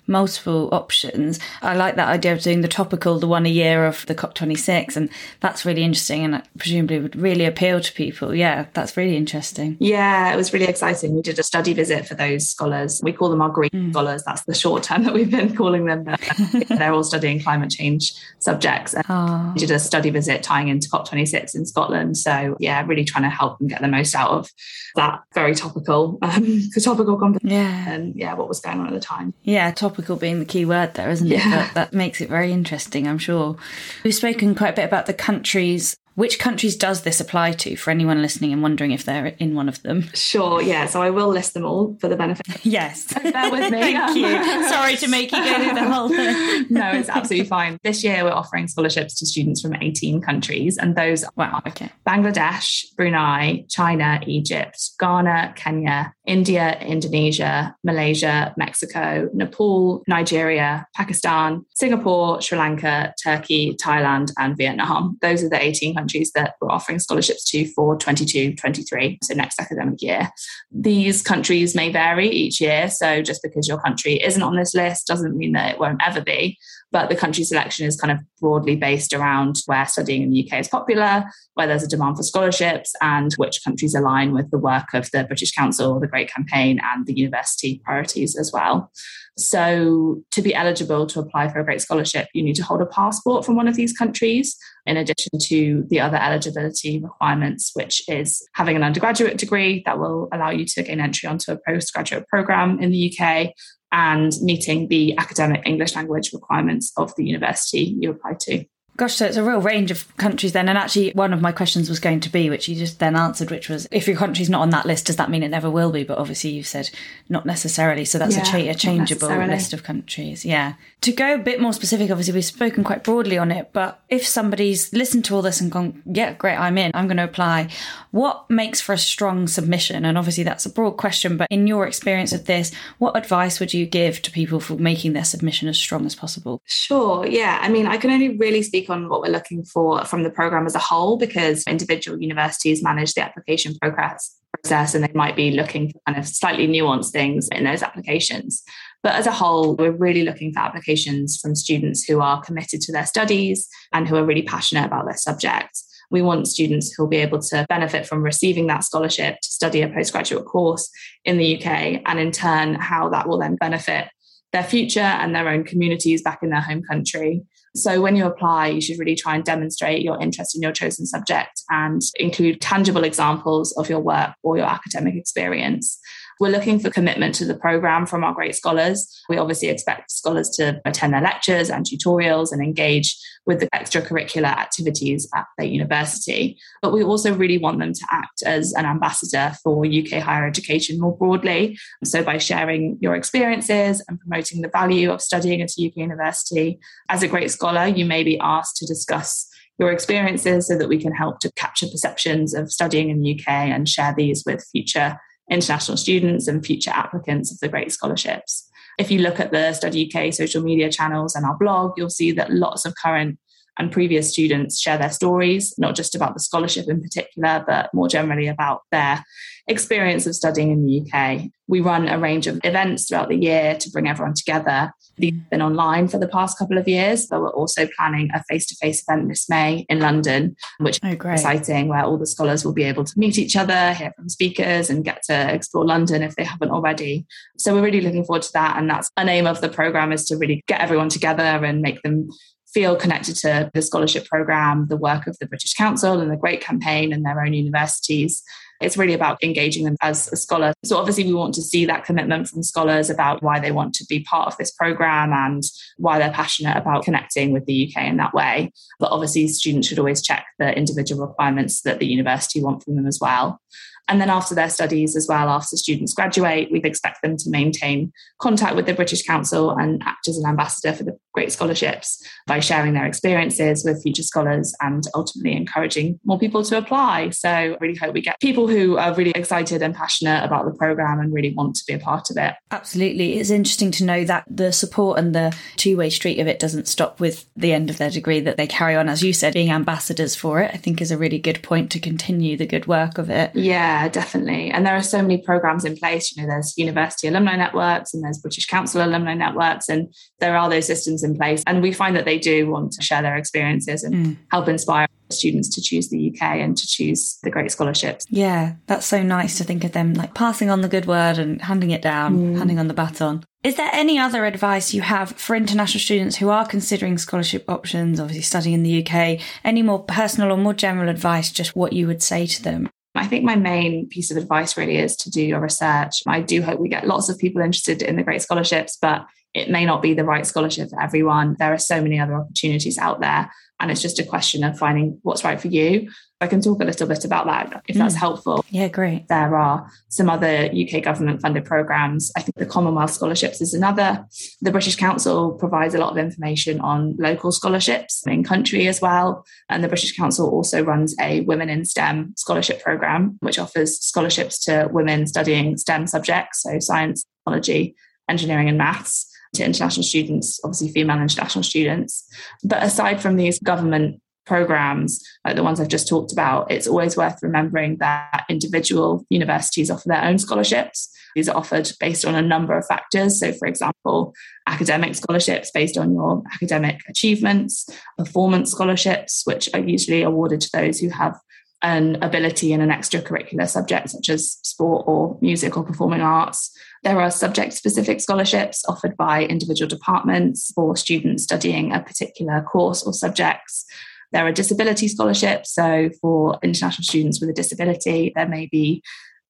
multiple 0.09 0.67
options. 0.73 1.39
I 1.61 1.75
like 1.75 1.95
that 1.95 2.07
idea 2.07 2.33
of 2.33 2.41
doing 2.41 2.61
the 2.61 2.67
topical, 2.67 3.19
the 3.19 3.27
one 3.27 3.45
a 3.45 3.49
year 3.49 3.85
of 3.85 4.05
the 4.07 4.15
COP26, 4.15 4.97
and 4.97 5.09
that's 5.39 5.65
really 5.65 5.83
interesting 5.83 6.25
and 6.25 6.43
presumably 6.57 6.99
would 6.99 7.15
really 7.15 7.45
appeal 7.45 7.79
to 7.79 7.93
people. 7.93 8.35
Yeah, 8.35 8.65
that's 8.73 8.97
really 8.97 9.15
interesting. 9.15 9.77
Yeah, 9.79 10.33
it 10.33 10.35
was 10.35 10.51
really 10.51 10.65
exciting. 10.65 11.15
We 11.15 11.21
did 11.21 11.39
a 11.39 11.43
study 11.43 11.73
visit 11.73 12.07
for 12.07 12.15
those 12.15 12.49
scholars. 12.49 12.99
We 13.03 13.13
call 13.13 13.29
them 13.29 13.41
our 13.41 13.49
green 13.49 13.69
mm. 13.71 13.91
scholars. 13.91 14.23
That's 14.25 14.43
the 14.43 14.55
short 14.55 14.83
term 14.83 15.03
that 15.03 15.13
we've 15.13 15.31
been 15.31 15.55
calling 15.55 15.85
them. 15.85 16.03
They're 16.69 16.91
all 16.91 17.03
studying 17.03 17.39
climate 17.39 17.69
change 17.69 18.13
subjects. 18.39 18.95
And 18.95 19.05
oh. 19.07 19.51
We 19.53 19.59
did 19.59 19.71
a 19.71 19.79
study 19.79 20.09
visit 20.09 20.41
tying 20.41 20.67
into 20.67 20.89
COP26 20.89 21.55
in 21.55 21.65
Scotland. 21.65 22.17
So 22.17 22.57
yeah, 22.59 22.83
really 22.85 23.05
trying 23.05 23.23
to 23.23 23.29
help 23.29 23.59
them 23.59 23.67
get 23.67 23.81
the 23.81 23.87
most 23.87 24.15
out 24.15 24.31
of 24.31 24.49
that 24.95 25.21
very 25.35 25.53
topical, 25.53 26.17
um, 26.23 26.61
topical 26.83 27.17
conversation. 27.17 27.49
Yeah. 27.55 27.89
And 27.89 28.15
yeah, 28.15 28.33
what 28.33 28.49
was 28.49 28.59
going 28.59 28.79
on 28.79 28.87
at 28.87 28.93
the 28.93 28.99
time. 28.99 29.33
Yeah, 29.43 29.71
topical 29.71 29.98
topical 29.99 30.15
being 30.15 30.39
the 30.39 30.45
key 30.45 30.65
word 30.65 30.93
there, 30.93 31.09
isn't 31.09 31.27
yeah. 31.27 31.37
it? 31.37 31.49
That, 31.49 31.73
that 31.73 31.93
makes 31.93 32.21
it 32.21 32.29
very 32.29 32.53
interesting, 32.53 33.07
I'm 33.07 33.17
sure. 33.17 33.57
We've 34.03 34.15
spoken 34.15 34.55
quite 34.55 34.69
a 34.69 34.75
bit 34.75 34.85
about 34.85 35.07
the 35.07 35.13
countries 35.13 35.97
Which 36.19 36.37
countries 36.37 36.75
does 36.75 37.03
this 37.03 37.21
apply 37.21 37.53
to 37.53 37.77
for 37.77 37.91
anyone 37.91 38.21
listening 38.21 38.51
and 38.51 38.61
wondering 38.61 38.91
if 38.91 39.05
they're 39.05 39.27
in 39.27 39.55
one 39.55 39.69
of 39.69 39.81
them? 39.83 40.09
Sure, 40.13 40.61
yeah. 40.61 40.85
So 40.85 41.01
I 41.01 41.11
will 41.11 41.29
list 41.29 41.53
them 41.53 41.63
all 41.63 41.95
for 42.01 42.09
the 42.09 42.17
benefit. 42.17 42.45
Yes. 42.65 43.13
bear 43.13 43.49
with 43.49 43.71
me. 43.71 43.79
Thank 43.79 44.17
you. 44.17 44.67
Sorry 44.67 44.97
to 44.97 45.07
make 45.07 45.31
you 45.31 45.41
go 45.41 45.63
through 45.63 45.75
the 45.75 45.89
whole 45.89 46.09
thing. 46.09 46.65
no, 46.69 46.91
it's 46.91 47.07
absolutely 47.07 47.47
fine. 47.47 47.77
This 47.83 48.03
year 48.03 48.25
we're 48.25 48.33
offering 48.33 48.67
scholarships 48.67 49.17
to 49.19 49.25
students 49.25 49.61
from 49.61 49.75
18 49.75 50.19
countries, 50.19 50.77
and 50.77 50.97
those 50.97 51.23
wow, 51.37 51.61
okay. 51.65 51.89
Bangladesh, 52.05 52.93
Brunei, 52.97 53.65
China, 53.69 54.19
Egypt, 54.27 54.77
Ghana, 54.99 55.53
Kenya, 55.55 56.13
India, 56.29 56.77
Indonesia, 56.79 57.75
Malaysia, 57.83 58.53
Mexico, 58.55 59.27
Nepal, 59.33 60.03
Nigeria, 60.07 60.85
Pakistan, 60.95 61.65
Singapore, 61.73 62.39
Sri 62.39 62.55
Lanka, 62.55 63.15
Turkey, 63.23 63.75
Thailand, 63.83 64.31
and 64.37 64.55
Vietnam. 64.55 65.17
Those 65.23 65.43
are 65.43 65.49
the 65.49 65.59
18 65.59 65.95
countries 65.95 66.31
that 66.35 66.53
we're 66.61 66.69
offering 66.69 66.99
scholarships 66.99 67.49
to 67.49 67.65
for 67.73 67.97
22 67.97 68.53
23, 68.53 69.17
so 69.23 69.33
next 69.33 69.59
academic 69.59 70.03
year. 70.03 70.29
These 70.71 71.23
countries 71.23 71.73
may 71.73 71.91
vary 71.91 72.29
each 72.29 72.61
year, 72.61 72.91
so 72.91 73.23
just 73.23 73.41
because 73.41 73.67
your 73.67 73.81
country 73.81 74.21
isn't 74.23 74.43
on 74.43 74.55
this 74.55 74.75
list 74.75 75.07
doesn't 75.07 75.35
mean 75.35 75.53
that 75.53 75.73
it 75.73 75.79
won't 75.79 76.01
ever 76.05 76.21
be. 76.21 76.59
But 76.91 77.09
the 77.09 77.15
country 77.15 77.43
selection 77.43 77.85
is 77.85 77.99
kind 77.99 78.11
of 78.11 78.19
broadly 78.39 78.75
based 78.75 79.13
around 79.13 79.57
where 79.67 79.85
studying 79.85 80.23
in 80.23 80.31
the 80.31 80.45
UK 80.45 80.59
is 80.59 80.67
popular, 80.67 81.25
where 81.53 81.67
there's 81.67 81.83
a 81.83 81.87
demand 81.87 82.17
for 82.17 82.23
scholarships, 82.23 82.93
and 83.01 83.31
which 83.33 83.63
countries 83.63 83.93
align 83.93 84.33
with 84.33 84.49
the 84.49 84.57
work 84.57 84.93
of 84.93 85.09
the 85.11 85.23
British 85.23 85.51
Council, 85.51 85.93
or 85.93 85.99
the 85.99 86.07
Great 86.07 86.18
Campaign, 86.25 86.79
and 86.83 87.05
the 87.05 87.17
university 87.17 87.81
priorities 87.83 88.37
as 88.37 88.51
well. 88.51 88.91
So, 89.37 90.21
to 90.31 90.41
be 90.41 90.53
eligible 90.53 91.07
to 91.07 91.19
apply 91.19 91.47
for 91.47 91.59
a 91.59 91.63
Great 91.63 91.81
Scholarship, 91.81 92.27
you 92.33 92.43
need 92.43 92.55
to 92.55 92.63
hold 92.63 92.81
a 92.81 92.85
passport 92.85 93.45
from 93.45 93.55
one 93.55 93.67
of 93.67 93.75
these 93.75 93.97
countries, 93.97 94.57
in 94.85 94.97
addition 94.97 95.31
to 95.43 95.85
the 95.89 95.99
other 95.99 96.17
eligibility 96.17 96.99
requirements, 96.99 97.71
which 97.73 98.01
is 98.09 98.45
having 98.53 98.75
an 98.75 98.83
undergraduate 98.83 99.37
degree 99.37 99.81
that 99.85 99.99
will 99.99 100.27
allow 100.33 100.49
you 100.49 100.65
to 100.65 100.83
gain 100.83 100.99
entry 100.99 101.29
onto 101.29 101.51
a 101.51 101.59
postgraduate 101.65 102.27
program 102.27 102.79
in 102.79 102.91
the 102.91 103.17
UK 103.17 103.53
and 103.91 104.33
meeting 104.41 104.87
the 104.87 105.17
academic 105.17 105.61
English 105.65 105.95
language 105.95 106.31
requirements 106.33 106.91
of 106.97 107.15
the 107.15 107.25
university 107.25 107.95
you 107.99 108.11
apply 108.11 108.33
to. 108.39 108.65
Gosh, 108.99 109.15
so 109.15 109.25
it's 109.25 109.37
a 109.37 109.43
real 109.45 109.61
range 109.61 109.91
of 109.91 110.13
countries 110.17 110.51
then. 110.51 110.67
And 110.67 110.77
actually, 110.77 111.11
one 111.11 111.31
of 111.31 111.39
my 111.39 111.53
questions 111.53 111.87
was 111.87 112.01
going 112.01 112.19
to 112.19 112.29
be, 112.29 112.49
which 112.49 112.67
you 112.67 112.75
just 112.75 112.99
then 112.99 113.15
answered, 113.15 113.49
which 113.49 113.69
was 113.69 113.87
if 113.91 114.09
your 114.09 114.17
country's 114.17 114.49
not 114.49 114.59
on 114.59 114.71
that 114.71 114.85
list, 114.85 115.05
does 115.05 115.15
that 115.15 115.29
mean 115.29 115.41
it 115.41 115.47
never 115.47 115.69
will 115.69 115.93
be? 115.93 116.03
But 116.03 116.17
obviously, 116.17 116.49
you've 116.49 116.67
said 116.67 116.89
not 117.29 117.45
necessarily. 117.45 118.03
So 118.03 118.17
that's 118.17 118.35
yeah, 118.35 118.41
a, 118.41 118.45
cha- 118.45 118.71
a, 118.71 118.73
changeable 118.73 119.29
list 119.29 119.71
of 119.71 119.83
countries. 119.83 120.43
Yeah. 120.43 120.73
To 120.99 121.13
go 121.13 121.35
a 121.35 121.37
bit 121.37 121.61
more 121.61 121.71
specific, 121.71 122.11
obviously, 122.11 122.33
we've 122.33 122.43
spoken 122.43 122.83
quite 122.83 123.05
broadly 123.05 123.37
on 123.37 123.51
it. 123.51 123.69
But 123.71 124.01
if 124.09 124.27
somebody's 124.27 124.91
listened 124.91 125.23
to 125.25 125.35
all 125.35 125.41
this 125.41 125.61
and 125.61 125.71
gone, 125.71 126.03
yeah, 126.05 126.33
great, 126.33 126.57
I'm 126.57 126.77
in, 126.77 126.91
I'm 126.93 127.07
going 127.07 127.15
to 127.15 127.23
apply, 127.23 127.69
what 128.11 128.49
makes 128.49 128.81
for 128.81 128.91
a 128.91 128.97
strong 128.97 129.47
submission? 129.47 130.03
And 130.03 130.17
obviously, 130.17 130.43
that's 130.43 130.65
a 130.65 130.69
broad 130.69 130.97
question. 130.97 131.37
But 131.37 131.47
in 131.49 131.67
your 131.67 131.87
experience 131.87 132.33
of 132.33 132.47
this, 132.47 132.73
what 132.97 133.15
advice 133.15 133.61
would 133.61 133.73
you 133.73 133.85
give 133.85 134.21
to 134.23 134.31
people 134.31 134.59
for 134.59 134.73
making 134.75 135.13
their 135.13 135.23
submission 135.23 135.69
as 135.69 135.79
strong 135.79 136.05
as 136.05 136.15
possible? 136.15 136.61
Sure. 136.65 137.25
Yeah. 137.25 137.59
I 137.61 137.69
mean, 137.69 137.87
I 137.87 137.95
can 137.95 138.11
only 138.11 138.35
really 138.35 138.61
speak 138.61 138.88
on 138.89 139.09
what 139.09 139.21
we're 139.21 139.31
looking 139.31 139.63
for 139.63 140.03
from 140.05 140.23
the 140.23 140.29
program 140.29 140.65
as 140.65 140.75
a 140.75 140.79
whole 140.79 141.17
because 141.17 141.63
individual 141.67 142.21
universities 142.21 142.83
manage 142.83 143.13
the 143.13 143.21
application 143.21 143.75
progress 143.81 144.35
process 144.53 144.95
and 144.95 145.03
they 145.03 145.11
might 145.13 145.35
be 145.35 145.51
looking 145.51 145.91
for 145.91 145.99
kind 146.07 146.17
of 146.17 146.27
slightly 146.27 146.67
nuanced 146.67 147.11
things 147.11 147.47
in 147.49 147.63
those 147.63 147.83
applications. 147.83 148.63
But 149.03 149.15
as 149.15 149.27
a 149.27 149.31
whole, 149.31 149.75
we're 149.75 149.91
really 149.91 150.23
looking 150.23 150.53
for 150.53 150.59
applications 150.59 151.39
from 151.41 151.55
students 151.55 152.03
who 152.03 152.19
are 152.19 152.41
committed 152.41 152.81
to 152.81 152.91
their 152.91 153.05
studies 153.05 153.67
and 153.93 154.07
who 154.07 154.15
are 154.15 154.25
really 154.25 154.43
passionate 154.43 154.85
about 154.85 155.05
their 155.05 155.17
subject. 155.17 155.79
We 156.11 156.21
want 156.21 156.47
students 156.47 156.91
who'll 156.91 157.07
be 157.07 157.17
able 157.17 157.39
to 157.39 157.65
benefit 157.69 158.07
from 158.07 158.23
receiving 158.23 158.67
that 158.67 158.83
scholarship 158.83 159.35
to 159.41 159.49
study 159.49 159.81
a 159.81 159.89
postgraduate 159.89 160.45
course 160.45 160.89
in 161.23 161.37
the 161.37 161.57
UK, 161.57 162.01
and 162.05 162.19
in 162.19 162.31
turn, 162.31 162.73
how 162.75 163.09
that 163.09 163.27
will 163.27 163.37
then 163.37 163.55
benefit 163.55 164.07
their 164.51 164.63
future 164.63 164.99
and 164.99 165.35
their 165.35 165.47
own 165.47 165.63
communities 165.63 166.23
back 166.23 166.39
in 166.41 166.49
their 166.49 166.61
home 166.61 166.81
country. 166.81 167.43
So 167.75 168.01
when 168.01 168.15
you 168.15 168.25
apply, 168.25 168.67
you 168.67 168.81
should 168.81 168.99
really 168.99 169.15
try 169.15 169.35
and 169.35 169.43
demonstrate 169.43 170.01
your 170.01 170.19
interest 170.21 170.55
in 170.55 170.61
your 170.61 170.71
chosen 170.71 171.05
subject 171.05 171.61
and 171.69 172.01
include 172.15 172.61
tangible 172.61 173.03
examples 173.03 173.71
of 173.77 173.89
your 173.89 173.99
work 173.99 174.31
or 174.43 174.57
your 174.57 174.65
academic 174.65 175.15
experience. 175.15 175.99
We're 176.39 176.51
looking 176.51 176.79
for 176.79 176.89
commitment 176.89 177.35
to 177.35 177.45
the 177.45 177.53
program 177.53 178.05
from 178.05 178.23
our 178.23 178.33
great 178.33 178.55
scholars. 178.55 179.21
We 179.27 179.37
obviously 179.37 179.67
expect 179.67 180.09
scholars 180.09 180.49
to 180.51 180.81
attend 180.85 181.13
their 181.13 181.21
lectures 181.21 181.69
and 181.69 181.85
tutorials 181.85 182.53
and 182.53 182.63
engage 182.63 183.17
with 183.45 183.59
the 183.59 183.67
extracurricular 183.75 184.45
activities 184.45 185.27
at 185.35 185.47
their 185.57 185.67
university. 185.67 186.57
But 186.81 186.93
we 186.93 187.03
also 187.03 187.35
really 187.35 187.57
want 187.57 187.79
them 187.79 187.91
to 187.91 188.05
act 188.09 188.41
as 188.45 188.71
an 188.71 188.85
ambassador 188.85 189.53
for 189.61 189.85
UK 189.85 190.21
higher 190.21 190.47
education 190.47 190.97
more 190.97 191.17
broadly. 191.17 191.77
So 192.05 192.23
by 192.23 192.37
sharing 192.37 192.97
your 193.01 193.15
experiences 193.15 194.01
and 194.07 194.17
promoting 194.17 194.61
the 194.61 194.69
value 194.69 195.11
of 195.11 195.21
studying 195.21 195.61
at 195.61 195.71
a 195.77 195.87
UK 195.87 195.97
university, 195.97 196.79
as 197.09 197.21
a 197.21 197.27
great 197.27 197.51
scholar, 197.51 197.85
you 197.85 198.05
may 198.05 198.23
be 198.23 198.39
asked 198.39 198.77
to 198.77 198.85
discuss 198.85 199.45
your 199.77 199.91
experiences 199.91 200.67
so 200.67 200.77
that 200.77 200.87
we 200.87 201.01
can 201.01 201.13
help 201.13 201.39
to 201.39 201.51
capture 201.53 201.87
perceptions 201.87 202.53
of 202.53 202.71
studying 202.71 203.09
in 203.09 203.21
the 203.21 203.37
UK 203.37 203.49
and 203.49 203.89
share 203.89 204.13
these 204.15 204.43
with 204.45 204.65
future 204.71 205.19
international 205.49 205.97
students 205.97 206.47
and 206.47 206.65
future 206.65 206.91
applicants 206.91 207.51
of 207.51 207.59
the 207.59 207.67
Great 207.67 207.91
Scholarships. 207.91 208.69
If 208.97 209.09
you 209.09 209.19
look 209.19 209.39
at 209.39 209.51
the 209.51 209.73
Study 209.73 210.11
UK 210.13 210.33
social 210.33 210.61
media 210.61 210.91
channels 210.91 211.35
and 211.35 211.45
our 211.45 211.57
blog, 211.57 211.93
you'll 211.97 212.09
see 212.09 212.31
that 212.33 212.51
lots 212.51 212.85
of 212.85 212.95
current 212.95 213.39
and 213.77 213.91
previous 213.91 214.29
students 214.29 214.79
share 214.79 214.97
their 214.97 215.09
stories, 215.09 215.73
not 215.77 215.95
just 215.95 216.13
about 216.13 216.33
the 216.33 216.41
scholarship 216.41 216.87
in 216.89 217.01
particular, 217.01 217.63
but 217.65 217.89
more 217.93 218.09
generally 218.09 218.47
about 218.47 218.81
their 218.91 219.23
experience 219.69 220.25
of 220.25 220.35
studying 220.35 220.71
in 220.71 220.85
the 220.85 221.01
UK. 221.01 221.43
We 221.67 221.79
run 221.79 222.07
a 222.07 222.17
range 222.17 222.47
of 222.47 222.59
events 222.63 223.07
throughout 223.07 223.29
the 223.29 223.37
year 223.37 223.75
to 223.75 223.89
bring 223.91 224.07
everyone 224.07 224.33
together. 224.33 224.91
These 225.17 225.33
have 225.33 225.39
mm-hmm. 225.39 225.49
been 225.49 225.61
online 225.61 226.07
for 226.07 226.17
the 226.17 226.27
past 226.27 226.57
couple 226.57 226.77
of 226.77 226.87
years, 226.87 227.27
but 227.27 227.41
we're 227.41 227.49
also 227.49 227.87
planning 227.95 228.31
a 228.33 228.43
face 228.45 228.65
to 228.67 228.75
face 228.75 229.03
event 229.07 229.29
this 229.29 229.47
May 229.47 229.85
in 229.87 229.99
London, 229.99 230.55
which 230.79 230.99
oh, 231.03 231.09
is 231.09 231.13
exciting, 231.13 231.87
where 231.87 232.03
all 232.03 232.17
the 232.17 232.25
scholars 232.25 232.65
will 232.65 232.73
be 232.73 232.83
able 232.83 233.03
to 233.03 233.13
meet 233.17 233.37
each 233.37 233.55
other, 233.55 233.93
hear 233.93 234.11
from 234.15 234.29
speakers, 234.29 234.89
and 234.89 235.05
get 235.05 235.21
to 235.23 235.53
explore 235.53 235.85
London 235.85 236.23
if 236.23 236.35
they 236.35 236.43
haven't 236.43 236.71
already. 236.71 237.27
So 237.57 237.73
we're 237.73 237.83
really 237.83 238.01
looking 238.01 238.25
forward 238.25 238.43
to 238.43 238.53
that. 238.53 238.77
And 238.77 238.89
that's 238.89 239.11
an 239.17 239.29
aim 239.29 239.45
of 239.45 239.61
the 239.61 239.69
program 239.69 240.11
is 240.11 240.25
to 240.25 240.37
really 240.37 240.63
get 240.67 240.81
everyone 240.81 241.09
together 241.09 241.43
and 241.43 241.81
make 241.81 242.01
them 242.01 242.29
feel 242.73 242.95
connected 242.95 243.35
to 243.35 243.69
the 243.73 243.81
scholarship 243.81 244.25
program, 244.25 244.87
the 244.87 244.97
work 244.97 245.27
of 245.27 245.37
the 245.39 245.47
British 245.47 245.73
Council 245.73 246.19
and 246.19 246.31
the 246.31 246.37
Great 246.37 246.61
Campaign 246.61 247.13
and 247.13 247.25
their 247.25 247.41
own 247.41 247.53
universities. 247.53 248.43
It's 248.81 248.97
really 248.97 249.13
about 249.13 249.43
engaging 249.43 249.85
them 249.85 249.95
as 250.01 250.31
a 250.31 250.35
scholar. 250.35 250.73
So, 250.83 250.97
obviously, 250.97 251.25
we 251.25 251.33
want 251.33 251.53
to 251.55 251.61
see 251.61 251.85
that 251.85 252.05
commitment 252.05 252.47
from 252.47 252.63
scholars 252.63 253.09
about 253.09 253.43
why 253.43 253.59
they 253.59 253.71
want 253.71 253.93
to 253.95 254.05
be 254.05 254.21
part 254.21 254.47
of 254.47 254.57
this 254.57 254.71
program 254.71 255.33
and 255.33 255.63
why 255.97 256.19
they're 256.19 256.31
passionate 256.31 256.77
about 256.77 257.03
connecting 257.03 257.51
with 257.51 257.65
the 257.65 257.91
UK 257.91 258.03
in 258.03 258.17
that 258.17 258.33
way. 258.33 258.71
But 258.99 259.11
obviously, 259.11 259.47
students 259.47 259.87
should 259.87 259.99
always 259.99 260.21
check 260.21 260.45
the 260.59 260.75
individual 260.77 261.27
requirements 261.27 261.81
that 261.81 261.99
the 261.99 262.07
university 262.07 262.61
want 262.61 262.83
from 262.83 262.95
them 262.95 263.07
as 263.07 263.19
well. 263.21 263.59
And 264.07 264.19
then 264.19 264.29
after 264.29 264.55
their 264.55 264.69
studies 264.69 265.15
as 265.15 265.27
well, 265.27 265.49
after 265.49 265.77
students 265.77 266.13
graduate, 266.13 266.71
we'd 266.71 266.85
expect 266.85 267.21
them 267.21 267.37
to 267.37 267.49
maintain 267.49 268.11
contact 268.39 268.75
with 268.75 268.85
the 268.85 268.93
British 268.93 269.23
Council 269.23 269.71
and 269.71 270.01
act 270.05 270.27
as 270.27 270.37
an 270.37 270.49
ambassador 270.49 270.93
for 270.93 271.03
the 271.03 271.17
Great 271.33 271.51
Scholarships 271.51 272.25
by 272.47 272.59
sharing 272.59 272.93
their 272.93 273.05
experiences 273.05 273.83
with 273.85 274.01
future 274.01 274.23
scholars 274.23 274.73
and 274.81 275.03
ultimately 275.13 275.55
encouraging 275.55 276.19
more 276.25 276.39
people 276.39 276.63
to 276.63 276.77
apply. 276.77 277.29
So 277.29 277.49
I 277.49 277.77
really 277.79 277.95
hope 277.95 278.13
we 278.13 278.21
get 278.21 278.39
people 278.39 278.67
who 278.67 278.97
are 278.97 279.13
really 279.13 279.31
excited 279.31 279.81
and 279.81 279.95
passionate 279.95 280.43
about 280.43 280.65
the 280.65 280.71
programme 280.71 281.19
and 281.19 281.33
really 281.33 281.53
want 281.53 281.75
to 281.75 281.83
be 281.85 281.93
a 281.93 281.99
part 281.99 282.29
of 282.29 282.37
it. 282.37 282.55
Absolutely. 282.71 283.39
It's 283.39 283.49
interesting 283.51 283.91
to 283.91 284.05
know 284.05 284.23
that 284.25 284.45
the 284.49 284.71
support 284.71 285.19
and 285.19 285.35
the 285.35 285.55
two 285.77 285.97
way 285.97 286.09
street 286.09 286.39
of 286.39 286.47
it 286.47 286.59
doesn't 286.59 286.87
stop 286.87 287.19
with 287.19 287.45
the 287.55 287.73
end 287.73 287.89
of 287.89 287.97
their 287.97 288.09
degree, 288.09 288.39
that 288.39 288.57
they 288.57 288.67
carry 288.67 288.95
on, 288.95 289.07
as 289.07 289.23
you 289.23 289.33
said, 289.33 289.53
being 289.53 289.71
ambassadors 289.71 290.35
for 290.35 290.61
it, 290.61 290.71
I 290.73 290.77
think 290.77 291.01
is 291.01 291.11
a 291.11 291.17
really 291.17 291.39
good 291.39 291.61
point 291.61 291.91
to 291.91 291.99
continue 291.99 292.57
the 292.57 292.65
good 292.65 292.87
work 292.87 293.17
of 293.17 293.29
it. 293.29 293.55
Yeah, 293.55 293.98
yeah, 293.99 294.07
definitely. 294.09 294.71
And 294.71 294.85
there 294.85 294.95
are 294.95 295.03
so 295.03 295.21
many 295.21 295.37
programs 295.39 295.83
in 295.85 295.97
place. 295.97 296.35
You 296.35 296.41
know, 296.41 296.47
there's 296.47 296.77
university 296.77 297.27
alumni 297.27 297.55
networks 297.55 298.13
and 298.13 298.23
there's 298.23 298.37
British 298.37 298.65
Council 298.65 299.03
alumni 299.03 299.33
networks, 299.33 299.89
and 299.89 300.13
there 300.39 300.57
are 300.57 300.69
those 300.69 300.87
systems 300.87 301.23
in 301.23 301.35
place. 301.35 301.63
And 301.67 301.81
we 301.81 301.91
find 301.91 302.15
that 302.15 302.25
they 302.25 302.39
do 302.39 302.69
want 302.69 302.93
to 302.93 303.01
share 303.01 303.21
their 303.21 303.35
experiences 303.35 304.03
and 304.03 304.15
mm. 304.15 304.37
help 304.51 304.67
inspire 304.67 305.07
students 305.31 305.69
to 305.75 305.81
choose 305.81 306.09
the 306.09 306.31
UK 306.31 306.41
and 306.41 306.75
to 306.75 306.87
choose 306.87 307.37
the 307.43 307.51
great 307.51 307.71
scholarships. 307.71 308.25
Yeah, 308.29 308.75
that's 308.87 309.05
so 309.05 309.21
nice 309.21 309.57
to 309.57 309.63
think 309.63 309.83
of 309.83 309.91
them 309.91 310.13
like 310.13 310.33
passing 310.33 310.69
on 310.69 310.81
the 310.81 310.87
good 310.87 311.05
word 311.05 311.37
and 311.37 311.61
handing 311.61 311.91
it 311.91 312.01
down, 312.01 312.37
mm. 312.37 312.57
handing 312.57 312.79
on 312.79 312.87
the 312.87 312.93
baton. 312.93 313.43
Is 313.63 313.75
there 313.75 313.89
any 313.91 314.17
other 314.17 314.45
advice 314.45 314.93
you 314.93 315.01
have 315.01 315.31
for 315.31 315.55
international 315.55 315.99
students 315.99 316.37
who 316.37 316.49
are 316.49 316.65
considering 316.65 317.17
scholarship 317.17 317.69
options, 317.69 318.19
obviously 318.19 318.43
studying 318.43 318.75
in 318.75 318.83
the 318.83 319.05
UK? 319.05 319.41
Any 319.65 319.81
more 319.81 320.01
personal 320.01 320.53
or 320.53 320.57
more 320.57 320.73
general 320.73 321.09
advice, 321.09 321.51
just 321.51 321.75
what 321.75 321.91
you 321.91 322.07
would 322.07 322.23
say 322.23 322.47
to 322.47 322.63
them? 322.63 322.89
I 323.19 323.27
think 323.27 323.43
my 323.43 323.57
main 323.57 324.07
piece 324.07 324.31
of 324.31 324.37
advice 324.37 324.77
really 324.77 324.97
is 324.97 325.17
to 325.17 325.29
do 325.29 325.41
your 325.41 325.59
research. 325.59 326.23
I 326.25 326.39
do 326.39 326.61
hope 326.61 326.79
we 326.79 326.87
get 326.87 327.05
lots 327.05 327.27
of 327.27 327.37
people 327.37 327.61
interested 327.61 328.01
in 328.01 328.15
the 328.15 328.23
great 328.23 328.41
scholarships, 328.41 328.97
but 328.99 329.25
it 329.53 329.69
may 329.69 329.85
not 329.85 330.01
be 330.01 330.13
the 330.13 330.23
right 330.23 330.47
scholarship 330.47 330.89
for 330.89 331.01
everyone. 331.01 331.57
There 331.59 331.73
are 331.73 331.77
so 331.77 332.01
many 332.01 332.17
other 332.17 332.35
opportunities 332.35 332.97
out 332.97 333.19
there. 333.19 333.51
And 333.81 333.91
it's 333.91 334.01
just 334.01 334.19
a 334.19 334.23
question 334.23 334.63
of 334.63 334.77
finding 334.77 335.19
what's 335.23 335.43
right 335.43 335.59
for 335.59 335.67
you. 335.67 336.09
I 336.41 336.47
can 336.47 336.61
talk 336.61 336.81
a 336.81 336.85
little 336.85 337.07
bit 337.07 337.25
about 337.25 337.47
that 337.47 337.83
if 337.87 337.97
that's 337.97 338.15
mm. 338.15 338.19
helpful. 338.19 338.63
Yeah, 338.69 338.87
great. 338.87 339.27
There 339.27 339.55
are 339.57 339.91
some 340.07 340.29
other 340.29 340.69
UK 340.71 341.03
government 341.03 341.41
funded 341.41 341.65
programs. 341.65 342.31
I 342.37 342.41
think 342.41 342.55
the 342.55 342.65
Commonwealth 342.65 343.11
Scholarships 343.11 343.59
is 343.59 343.73
another. 343.73 344.25
The 344.61 344.71
British 344.71 344.95
Council 344.95 345.51
provides 345.51 345.95
a 345.95 345.97
lot 345.97 346.11
of 346.11 346.17
information 346.17 346.79
on 346.79 347.17
local 347.17 347.51
scholarships 347.51 348.25
in 348.25 348.45
country 348.45 348.87
as 348.87 349.01
well. 349.01 349.45
And 349.67 349.83
the 349.83 349.89
British 349.89 350.15
Council 350.15 350.49
also 350.49 350.81
runs 350.81 351.13
a 351.19 351.41
Women 351.41 351.69
in 351.69 351.83
STEM 351.83 352.33
scholarship 352.37 352.81
program, 352.81 353.37
which 353.41 353.59
offers 353.59 353.99
scholarships 353.99 354.59
to 354.65 354.87
women 354.91 355.27
studying 355.27 355.77
STEM 355.77 356.07
subjects, 356.07 356.63
so 356.63 356.79
science, 356.79 357.25
technology, 357.43 357.95
engineering, 358.29 358.69
and 358.69 358.77
maths 358.77 359.29
to 359.55 359.65
international 359.65 360.03
students, 360.03 360.59
obviously 360.63 360.89
female 360.89 361.19
international 361.19 361.63
students. 361.63 362.25
But 362.63 362.83
aside 362.83 363.21
from 363.21 363.35
these 363.35 363.59
government 363.59 364.21
programs 364.49 365.23
like 365.45 365.55
the 365.55 365.63
ones 365.63 365.79
I've 365.79 365.87
just 365.87 366.09
talked 366.09 366.33
about, 366.33 366.69
it's 366.69 366.87
always 366.87 367.15
worth 367.15 367.37
remembering 367.41 367.97
that 367.99 368.45
individual 368.49 369.25
universities 369.29 369.89
offer 369.89 370.07
their 370.07 370.25
own 370.25 370.39
scholarships. 370.39 371.09
These 371.35 371.47
are 371.47 371.55
offered 371.55 371.89
based 371.99 372.25
on 372.25 372.35
a 372.35 372.41
number 372.41 372.75
of 372.77 372.85
factors. 372.87 373.39
So, 373.39 373.53
for 373.53 373.67
example, 373.67 374.33
academic 374.67 375.15
scholarships 375.15 375.71
based 375.71 375.97
on 375.97 376.13
your 376.13 376.41
academic 376.53 377.01
achievements, 377.07 377.87
performance 378.17 378.71
scholarships, 378.71 379.43
which 379.45 379.69
are 379.73 379.79
usually 379.79 380.23
awarded 380.23 380.61
to 380.61 380.69
those 380.73 380.99
who 380.99 381.09
have 381.09 381.39
an 381.81 382.21
ability 382.21 382.73
in 382.73 382.81
an 382.81 382.89
extracurricular 382.89 383.69
subject 383.69 384.09
such 384.09 384.29
as 384.29 384.57
sport 384.63 385.05
or 385.07 385.37
music 385.41 385.77
or 385.77 385.83
performing 385.83 386.21
arts. 386.21 386.71
There 387.03 387.21
are 387.21 387.31
subject 387.31 387.73
specific 387.73 388.19
scholarships 388.19 388.83
offered 388.85 389.15
by 389.15 389.45
individual 389.45 389.87
departments 389.87 390.71
for 390.73 390.97
students 390.97 391.43
studying 391.43 391.93
a 391.93 392.01
particular 392.01 392.61
course 392.61 393.03
or 393.03 393.13
subjects. 393.13 393.85
There 394.31 394.45
are 394.45 394.51
disability 394.51 395.07
scholarships. 395.07 395.73
So, 395.73 396.09
for 396.21 396.59
international 396.61 397.03
students 397.03 397.39
with 397.41 397.49
a 397.49 397.53
disability, 397.53 398.31
there 398.35 398.47
may 398.47 398.67
be 398.67 399.03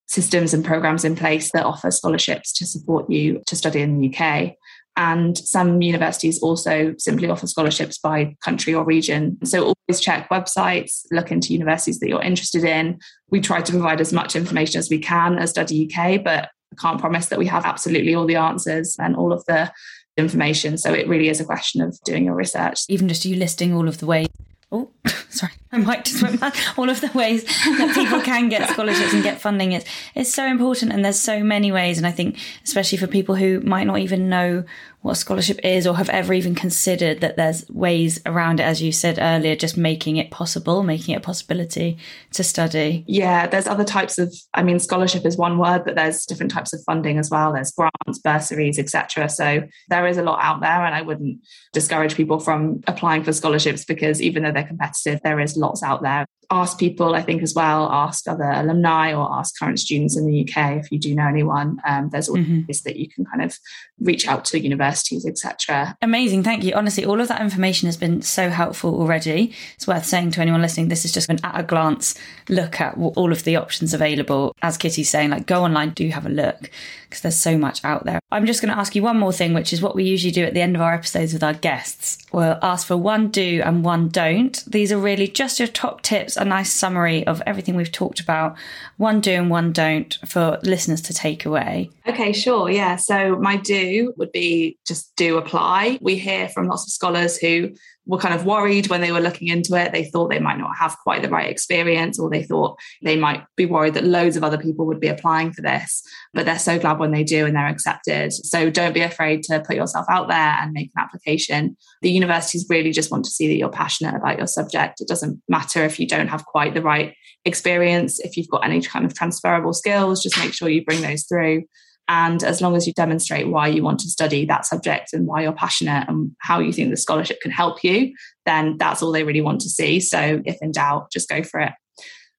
systems 0.07 0.53
and 0.53 0.65
programs 0.65 1.05
in 1.05 1.15
place 1.15 1.51
that 1.51 1.65
offer 1.65 1.91
scholarships 1.91 2.51
to 2.53 2.65
support 2.65 3.09
you 3.09 3.41
to 3.45 3.55
study 3.55 3.81
in 3.81 3.99
the 3.99 4.13
UK. 4.13 4.55
And 4.97 5.37
some 5.37 5.81
universities 5.81 6.39
also 6.41 6.93
simply 6.97 7.29
offer 7.29 7.47
scholarships 7.47 7.99
by 7.99 8.35
country 8.43 8.73
or 8.73 8.83
region. 8.83 9.37
So 9.45 9.73
always 9.87 10.01
check 10.01 10.27
websites, 10.29 11.05
look 11.11 11.31
into 11.31 11.53
universities 11.53 11.99
that 11.99 12.09
you're 12.09 12.21
interested 12.21 12.63
in. 12.63 12.99
We 13.29 13.39
try 13.39 13.61
to 13.61 13.71
provide 13.71 14.01
as 14.01 14.11
much 14.11 14.35
information 14.35 14.79
as 14.79 14.89
we 14.89 14.99
can 14.99 15.37
as 15.37 15.51
Study 15.51 15.89
UK, 15.89 16.23
but 16.23 16.49
I 16.73 16.75
can't 16.81 16.99
promise 16.99 17.27
that 17.27 17.39
we 17.39 17.45
have 17.45 17.65
absolutely 17.65 18.13
all 18.13 18.25
the 18.25 18.35
answers 18.35 18.97
and 18.99 19.15
all 19.15 19.31
of 19.31 19.45
the 19.45 19.71
information. 20.17 20.77
So 20.77 20.91
it 20.91 21.07
really 21.07 21.29
is 21.29 21.39
a 21.39 21.45
question 21.45 21.81
of 21.81 21.97
doing 22.03 22.25
your 22.25 22.35
research. 22.35 22.81
Even 22.89 23.07
just 23.07 23.23
you 23.25 23.35
listing 23.35 23.73
all 23.73 23.87
of 23.87 23.99
the 23.99 24.05
ways 24.05 24.27
oh 24.71 24.89
sorry 25.29 25.51
i 25.71 25.77
might 25.77 26.05
just 26.05 26.21
went 26.21 26.39
back 26.39 26.55
all 26.77 26.89
of 26.89 27.01
the 27.01 27.11
ways 27.13 27.43
that 27.43 27.91
people 27.93 28.21
can 28.21 28.49
get 28.49 28.69
scholarships 28.69 29.13
and 29.13 29.23
get 29.23 29.41
funding 29.41 29.73
is 29.73 29.83
it's 30.15 30.33
so 30.33 30.45
important 30.45 30.91
and 30.91 31.03
there's 31.03 31.19
so 31.19 31.43
many 31.43 31.71
ways 31.71 31.97
and 31.97 32.05
i 32.05 32.11
think 32.11 32.37
especially 32.63 32.97
for 32.97 33.07
people 33.07 33.35
who 33.35 33.59
might 33.61 33.85
not 33.85 33.99
even 33.99 34.29
know 34.29 34.63
what 35.01 35.15
scholarship 35.15 35.59
is 35.63 35.87
or 35.87 35.95
have 35.95 36.09
ever 36.09 36.33
even 36.33 36.55
considered 36.55 37.21
that 37.21 37.37
there's 37.37 37.67
ways 37.69 38.19
around 38.25 38.59
it, 38.59 38.63
as 38.63 38.81
you 38.81 38.91
said 38.91 39.17
earlier, 39.19 39.55
just 39.55 39.77
making 39.77 40.17
it 40.17 40.29
possible, 40.29 40.83
making 40.83 41.15
it 41.15 41.19
a 41.19 41.21
possibility 41.21 41.97
to 42.33 42.43
study? 42.43 43.05
Yeah, 43.07 43.47
there's 43.47 43.67
other 43.67 43.85
types 43.85 44.17
of, 44.17 44.33
I 44.53 44.61
mean, 44.61 44.77
scholarship 44.79 45.25
is 45.25 45.37
one 45.37 45.57
word, 45.57 45.85
but 45.85 45.95
there's 45.95 46.25
different 46.25 46.51
types 46.51 46.73
of 46.73 46.83
funding 46.85 47.17
as 47.17 47.29
well. 47.29 47.53
There's 47.53 47.71
grants, 47.71 48.19
bursaries, 48.21 48.77
etc. 48.77 49.29
So 49.29 49.63
there 49.87 50.05
is 50.05 50.17
a 50.17 50.23
lot 50.23 50.43
out 50.43 50.59
there, 50.59 50.85
and 50.85 50.93
I 50.93 51.01
wouldn't 51.01 51.39
discourage 51.71 52.15
people 52.15 52.39
from 52.39 52.81
applying 52.87 53.23
for 53.23 53.31
scholarships 53.31 53.85
because 53.85 54.21
even 54.21 54.43
though 54.43 54.51
they're 54.51 54.63
competitive, 54.63 55.21
there 55.23 55.39
is 55.39 55.55
lots 55.55 55.81
out 55.81 56.01
there 56.01 56.25
ask 56.51 56.79
people, 56.79 57.13
I 57.13 57.21
think, 57.21 57.43
as 57.43 57.53
well, 57.53 57.91
ask 57.91 58.27
other 58.27 58.49
alumni 58.49 59.13
or 59.13 59.31
ask 59.31 59.57
current 59.57 59.79
students 59.79 60.17
in 60.17 60.25
the 60.25 60.41
UK 60.41 60.77
if 60.77 60.91
you 60.91 60.97
do 60.97 61.13
know 61.13 61.27
anyone. 61.27 61.79
Um, 61.85 62.09
there's 62.09 62.27
always 62.27 62.45
mm-hmm. 62.45 62.71
that 62.85 62.95
you 62.95 63.07
can 63.07 63.25
kind 63.25 63.43
of 63.43 63.57
reach 63.99 64.27
out 64.27 64.45
to 64.45 64.59
universities, 64.59 65.25
etc. 65.25 65.95
Amazing, 66.01 66.43
thank 66.43 66.63
you. 66.63 66.73
Honestly, 66.73 67.05
all 67.05 67.21
of 67.21 67.27
that 67.27 67.41
information 67.41 67.85
has 67.85 67.97
been 67.97 68.21
so 68.21 68.49
helpful 68.49 68.99
already. 68.99 69.53
It's 69.75 69.87
worth 69.87 70.05
saying 70.05 70.31
to 70.31 70.41
anyone 70.41 70.61
listening, 70.61 70.87
this 70.87 71.05
is 71.05 71.11
just 71.11 71.29
an 71.29 71.39
at 71.43 71.59
a 71.59 71.63
glance 71.63 72.15
look 72.49 72.81
at 72.81 72.97
all 72.97 73.31
of 73.31 73.43
the 73.43 73.55
options 73.55 73.93
available. 73.93 74.55
As 74.61 74.77
Kitty's 74.77 75.09
saying, 75.09 75.29
like 75.29 75.45
go 75.45 75.63
online, 75.63 75.91
do 75.91 76.07
have 76.09 76.25
a 76.25 76.29
look 76.29 76.71
because 77.09 77.21
there's 77.21 77.39
so 77.39 77.57
much 77.57 77.83
out 77.83 78.05
there. 78.05 78.19
I'm 78.31 78.45
just 78.45 78.61
going 78.61 78.73
to 78.73 78.79
ask 78.79 78.95
you 78.95 79.01
one 79.01 79.17
more 79.17 79.33
thing, 79.33 79.53
which 79.53 79.73
is 79.73 79.81
what 79.81 79.95
we 79.95 80.03
usually 80.03 80.31
do 80.31 80.43
at 80.43 80.53
the 80.53 80.61
end 80.61 80.75
of 80.75 80.81
our 80.81 80.93
episodes 80.93 81.33
with 81.33 81.43
our 81.43 81.53
guests. 81.53 82.19
We'll 82.31 82.59
ask 82.61 82.85
for 82.85 82.97
one 82.97 83.29
do 83.29 83.61
and 83.65 83.83
one 83.83 84.09
don't. 84.09 84.63
These 84.65 84.91
are 84.91 84.97
really 84.97 85.27
just 85.27 85.59
your 85.59 85.67
top 85.67 86.01
tips, 86.01 86.37
a 86.39 86.45
nice 86.45 86.71
summary 86.71 87.25
of 87.27 87.41
everything 87.45 87.75
we've 87.75 87.91
talked 87.91 88.19
about, 88.19 88.57
one 88.97 89.21
do 89.21 89.31
and 89.33 89.49
one 89.49 89.71
don't 89.71 90.17
for 90.25 90.59
listeners 90.63 91.01
to 91.01 91.13
take 91.13 91.45
away. 91.45 91.91
Okay, 92.09 92.33
sure. 92.33 92.71
Yeah. 92.71 92.95
So 92.95 93.37
my 93.37 93.55
do 93.55 94.13
would 94.17 94.31
be 94.31 94.79
just 94.87 95.15
do 95.15 95.37
apply. 95.37 95.99
We 96.01 96.17
hear 96.17 96.49
from 96.49 96.67
lots 96.67 96.83
of 96.83 96.89
scholars 96.89 97.37
who 97.37 97.69
were 98.07 98.17
kind 98.17 98.33
of 98.33 98.47
worried 98.47 98.87
when 98.87 99.01
they 99.01 99.11
were 99.11 99.19
looking 99.19 99.49
into 99.49 99.75
it. 99.75 99.91
They 99.91 100.05
thought 100.05 100.31
they 100.31 100.39
might 100.39 100.57
not 100.57 100.75
have 100.75 100.97
quite 101.03 101.21
the 101.21 101.29
right 101.29 101.47
experience, 101.47 102.17
or 102.17 102.27
they 102.27 102.41
thought 102.41 102.79
they 103.03 103.15
might 103.15 103.43
be 103.55 103.67
worried 103.67 103.93
that 103.93 104.05
loads 104.05 104.35
of 104.35 104.43
other 104.43 104.57
people 104.57 104.87
would 104.87 104.99
be 104.99 105.07
applying 105.07 105.53
for 105.53 105.61
this. 105.61 106.01
But 106.33 106.47
they're 106.47 106.57
so 106.57 106.79
glad 106.79 106.97
when 106.97 107.11
they 107.11 107.23
do 107.23 107.45
and 107.45 107.55
they're 107.55 107.67
accepted. 107.67 108.33
So 108.33 108.71
don't 108.71 108.95
be 108.95 109.01
afraid 109.01 109.43
to 109.43 109.59
put 109.59 109.75
yourself 109.75 110.07
out 110.09 110.29
there 110.29 110.57
and 110.59 110.71
make 110.71 110.89
an 110.95 111.03
application. 111.03 111.77
The 112.01 112.09
universities 112.09 112.65
really 112.69 112.91
just 112.91 113.11
want 113.11 113.23
to 113.25 113.31
see 113.31 113.47
that 113.49 113.57
you're 113.57 113.69
passionate 113.69 114.15
about 114.15 114.39
your 114.39 114.47
subject. 114.47 114.99
It 114.99 115.07
doesn't 115.07 115.43
matter 115.47 115.85
if 115.85 115.99
you 115.99 116.07
don't 116.07 116.29
have 116.29 116.43
quite 116.45 116.73
the 116.73 116.81
right 116.81 117.13
experience, 117.45 118.19
if 118.19 118.35
you've 118.35 118.49
got 118.49 118.65
any 118.65 118.81
kind 118.81 119.05
of 119.05 119.13
transferable 119.13 119.73
skills, 119.73 120.23
just 120.23 120.39
make 120.39 120.53
sure 120.53 120.69
you 120.69 120.83
bring 120.83 121.01
those 121.01 121.25
through. 121.25 121.65
And 122.09 122.43
as 122.43 122.59
long 122.59 122.75
as 122.75 122.87
you 122.87 122.93
demonstrate 122.93 123.47
why 123.47 123.67
you 123.67 123.83
want 123.83 123.99
to 123.99 124.09
study 124.09 124.43
that 124.45 124.65
subject 124.65 125.13
and 125.13 125.27
why 125.27 125.43
you're 125.43 125.53
passionate 125.53 126.09
and 126.09 126.31
how 126.39 126.59
you 126.59 126.73
think 126.73 126.89
the 126.89 126.97
scholarship 126.97 127.39
can 127.39 127.51
help 127.51 127.83
you, 127.83 128.13
then 128.47 128.77
that's 128.77 129.03
all 129.03 129.11
they 129.11 129.23
really 129.23 129.41
want 129.41 129.61
to 129.61 129.69
see. 129.69 129.99
So 129.99 130.41
if 130.43 130.57
in 130.59 130.71
doubt, 130.71 131.11
just 131.11 131.29
go 131.29 131.43
for 131.43 131.59
it. 131.59 131.71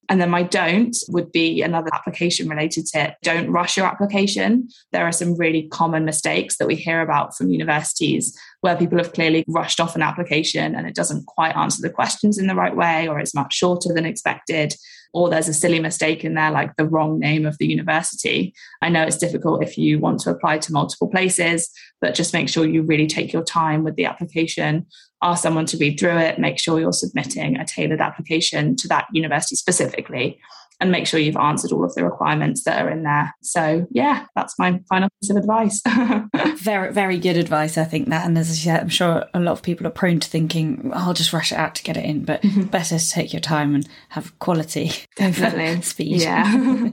And 0.09 0.21
then 0.21 0.29
my 0.29 0.43
don't 0.43 0.97
would 1.11 1.31
be 1.31 1.63
another 1.63 1.89
application 1.95 2.49
related 2.49 2.87
tip. 2.93 3.15
Don't 3.23 3.49
rush 3.49 3.77
your 3.77 3.87
application. 3.87 4.67
There 4.91 5.07
are 5.07 5.13
some 5.13 5.37
really 5.37 5.69
common 5.69 6.05
mistakes 6.05 6.57
that 6.59 6.67
we 6.67 6.75
hear 6.75 7.01
about 7.01 7.37
from 7.37 7.53
universities 7.53 8.37
where 8.63 8.77
people 8.77 8.99
have 8.99 9.13
clearly 9.13 9.45
rushed 9.47 9.79
off 9.79 9.95
an 9.95 10.03
application 10.03 10.75
and 10.75 10.89
it 10.89 10.97
doesn't 10.97 11.27
quite 11.27 11.55
answer 11.57 11.81
the 11.81 11.95
questions 11.95 12.39
in 12.39 12.49
the 12.49 12.57
right 12.57 12.75
way 12.75 13.07
or 13.07 13.21
it's 13.21 13.37
much 13.37 13.55
shorter 13.55 13.95
than 13.95 14.05
expected 14.05 14.75
or 15.13 15.29
there's 15.29 15.49
a 15.49 15.55
silly 15.55 15.81
mistake 15.81 16.25
in 16.25 16.35
there, 16.35 16.51
like 16.51 16.77
the 16.77 16.87
wrong 16.87 17.19
name 17.19 17.47
of 17.47 17.59
the 17.59 17.67
university. 17.67 18.55
I 18.81 18.89
know 18.89 19.03
it's 19.03 19.17
difficult 19.17 19.63
if 19.63 19.77
you 19.77 19.99
want 19.99 20.21
to 20.21 20.31
apply 20.31 20.59
to 20.59 20.73
multiple 20.73 21.09
places, 21.09 21.71
but 22.01 22.15
just 22.15 22.33
make 22.33 22.49
sure 22.49 22.67
you 22.67 22.83
really 22.83 23.07
take 23.07 23.33
your 23.33 23.45
time 23.45 23.83
with 23.83 23.97
the 23.97 24.05
application, 24.05 24.87
ask 25.23 25.43
someone 25.43 25.67
to 25.67 25.77
read 25.79 25.99
through 25.99 26.19
it, 26.19 26.39
make 26.39 26.59
sure 26.59 26.79
you're 26.79 26.93
submitting 26.93 27.57
a 27.57 27.65
tailored 27.65 28.01
application 28.01 28.77
to 28.77 28.89
that 28.89 29.07
university 29.13 29.57
specifically 29.57 30.39
and 30.81 30.91
make 30.91 31.07
sure 31.07 31.21
you've 31.21 31.37
answered 31.37 31.73
all 31.73 31.85
of 31.85 31.95
the 31.95 32.05
requirements 32.05 32.65
that 32.65 32.83
are 32.83 32.91
in 32.91 33.03
there. 33.03 33.35
So 33.43 33.87
yeah, 33.91 34.27
that's 34.35 34.59
my 34.59 34.81
final 34.89 35.09
piece 35.21 35.31
of 35.31 35.37
advice. 35.37 35.83
very, 36.57 36.93
very 36.93 37.19
good 37.19 37.37
advice, 37.37 37.77
I 37.77 37.85
think 37.85 38.09
that. 38.09 38.27
And 38.27 38.37
as 38.39 38.51
I 38.51 38.55
said, 38.55 38.81
I'm 38.81 38.89
sure 38.89 39.27
a 39.35 39.41
lot 39.41 39.53
of 39.53 39.63
people 39.63 39.87
are 39.87 39.91
prone 39.91 40.21
to 40.21 40.29
thinking, 40.29 40.91
I'll 40.95 41.15
just 41.15 41.33
rush 41.33 41.53
it 41.53 41.59
out 41.59 41.75
to 41.77 41.83
get 41.83 41.97
it 41.97 42.05
in, 42.05 42.25
but 42.25 42.43
mm-hmm. 42.43 42.63
better 42.65 42.99
to 42.99 43.11
take 43.11 43.33
your 43.33 43.41
time 43.41 43.75
and 43.75 43.89
have 44.11 44.37
quality. 44.39 44.93
Definitely. 45.17 45.83
speed. 45.91 46.23
Yeah. 46.23 46.91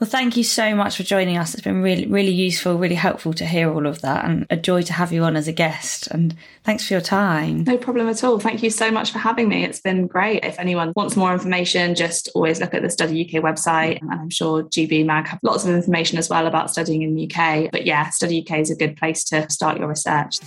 Well, 0.00 0.08
thank 0.08 0.36
you 0.36 0.44
so 0.44 0.76
much 0.76 0.96
for 0.96 1.02
joining 1.02 1.38
us. 1.38 1.54
It's 1.54 1.64
been 1.64 1.82
really, 1.82 2.06
really 2.06 2.30
useful, 2.30 2.78
really 2.78 2.94
helpful 2.94 3.34
to 3.34 3.44
hear 3.44 3.72
all 3.72 3.84
of 3.84 4.00
that 4.02 4.24
and 4.24 4.46
a 4.48 4.56
joy 4.56 4.82
to 4.82 4.92
have 4.92 5.12
you 5.12 5.24
on 5.24 5.34
as 5.34 5.48
a 5.48 5.52
guest. 5.52 6.06
And 6.06 6.36
thanks 6.62 6.86
for 6.86 6.94
your 6.94 7.00
time. 7.00 7.64
No 7.64 7.76
problem 7.76 8.08
at 8.08 8.22
all. 8.22 8.38
Thank 8.38 8.62
you 8.62 8.70
so 8.70 8.92
much 8.92 9.10
for 9.10 9.18
having 9.18 9.48
me. 9.48 9.64
It's 9.64 9.80
been 9.80 10.06
great. 10.06 10.44
If 10.44 10.56
anyone 10.60 10.92
wants 10.94 11.16
more 11.16 11.32
information, 11.32 11.96
just 11.96 12.28
always 12.36 12.60
look 12.60 12.74
at 12.74 12.82
the 12.82 12.90
Study 12.90 13.24
UK 13.24 13.42
website. 13.42 14.00
And 14.00 14.12
I'm 14.12 14.30
sure 14.30 14.62
GB 14.62 15.04
Mag 15.04 15.26
have 15.26 15.40
lots 15.42 15.64
of 15.64 15.74
information 15.74 16.16
as 16.16 16.28
well 16.30 16.46
about 16.46 16.70
studying 16.70 17.02
in 17.02 17.16
the 17.16 17.28
UK. 17.28 17.72
But 17.72 17.84
yeah, 17.84 18.10
Study 18.10 18.46
UK 18.46 18.60
is 18.60 18.70
a 18.70 18.76
good 18.76 18.96
place 18.96 19.24
to 19.24 19.50
start 19.50 19.78
your 19.78 19.88
research. 19.88 20.38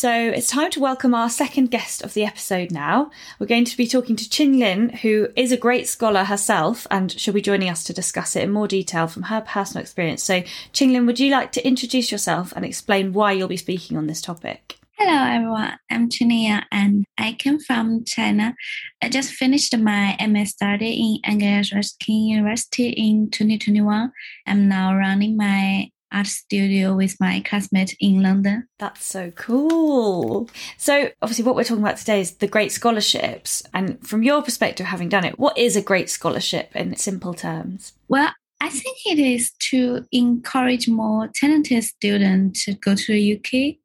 So 0.00 0.10
it's 0.10 0.48
time 0.48 0.70
to 0.70 0.80
welcome 0.80 1.14
our 1.14 1.28
second 1.28 1.70
guest 1.70 2.00
of 2.00 2.14
the 2.14 2.24
episode 2.24 2.70
now. 2.70 3.10
We're 3.38 3.46
going 3.46 3.66
to 3.66 3.76
be 3.76 3.86
talking 3.86 4.16
to 4.16 4.30
Chin 4.30 4.58
Lin, 4.58 4.88
who 4.88 5.28
is 5.36 5.52
a 5.52 5.58
great 5.58 5.86
scholar 5.88 6.24
herself, 6.24 6.86
and 6.90 7.12
she'll 7.12 7.34
be 7.34 7.42
joining 7.42 7.68
us 7.68 7.84
to 7.84 7.92
discuss 7.92 8.34
it 8.34 8.44
in 8.44 8.50
more 8.50 8.66
detail 8.66 9.08
from 9.08 9.24
her 9.24 9.42
personal 9.42 9.82
experience. 9.82 10.22
So, 10.22 10.42
Chin 10.72 10.94
Lin, 10.94 11.04
would 11.04 11.20
you 11.20 11.30
like 11.30 11.52
to 11.52 11.66
introduce 11.66 12.10
yourself 12.10 12.50
and 12.56 12.64
explain 12.64 13.12
why 13.12 13.32
you'll 13.32 13.46
be 13.46 13.58
speaking 13.58 13.98
on 13.98 14.06
this 14.06 14.22
topic? 14.22 14.78
Hello, 14.94 15.22
everyone. 15.22 15.78
I'm 15.90 16.08
Chinia, 16.08 16.62
and 16.72 17.04
I 17.18 17.34
came 17.34 17.58
from 17.58 18.06
China. 18.06 18.54
I 19.02 19.10
just 19.10 19.34
finished 19.34 19.76
my 19.76 20.16
MS 20.18 20.52
study 20.52 21.20
in 21.24 21.30
Anglia 21.30 21.62
Ruskin 21.74 22.24
University 22.24 22.88
in 22.88 23.28
2021. 23.30 24.10
I'm 24.46 24.66
now 24.66 24.96
running 24.96 25.36
my 25.36 25.90
art 26.12 26.26
studio 26.26 26.94
with 26.94 27.18
my 27.20 27.40
classmate 27.40 27.96
in 28.00 28.22
London. 28.22 28.68
That's 28.78 29.04
so 29.04 29.30
cool. 29.32 30.48
So, 30.76 31.10
obviously, 31.22 31.44
what 31.44 31.56
we're 31.56 31.64
talking 31.64 31.82
about 31.82 31.96
today 31.96 32.20
is 32.20 32.36
the 32.36 32.46
great 32.46 32.72
scholarships. 32.72 33.62
And 33.74 34.06
from 34.06 34.22
your 34.22 34.42
perspective, 34.42 34.86
having 34.86 35.08
done 35.08 35.24
it, 35.24 35.38
what 35.38 35.56
is 35.56 35.76
a 35.76 35.82
great 35.82 36.10
scholarship 36.10 36.74
in 36.74 36.96
simple 36.96 37.34
terms? 37.34 37.92
Well, 38.08 38.30
I 38.60 38.68
think 38.68 38.98
it 39.06 39.18
is 39.18 39.52
to 39.70 40.04
encourage 40.12 40.88
more 40.88 41.28
talented 41.28 41.82
students 41.84 42.66
to 42.66 42.74
go 42.74 42.94
to 42.94 43.12
the 43.12 43.36
UK, 43.36 43.76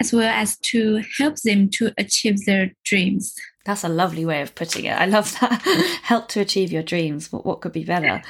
as 0.00 0.12
well 0.12 0.28
as 0.28 0.56
to 0.58 1.02
help 1.18 1.36
them 1.42 1.68
to 1.70 1.92
achieve 1.98 2.44
their 2.44 2.72
dreams. 2.84 3.34
That's 3.64 3.84
a 3.84 3.88
lovely 3.88 4.24
way 4.24 4.42
of 4.42 4.54
putting 4.54 4.86
it. 4.86 4.92
I 4.92 5.06
love 5.06 5.32
that. 5.40 5.62
Help 6.02 6.28
to 6.28 6.40
achieve 6.40 6.72
your 6.72 6.82
dreams. 6.82 7.30
What, 7.30 7.46
what 7.46 7.60
could 7.60 7.72
be 7.72 7.84
better? 7.84 8.22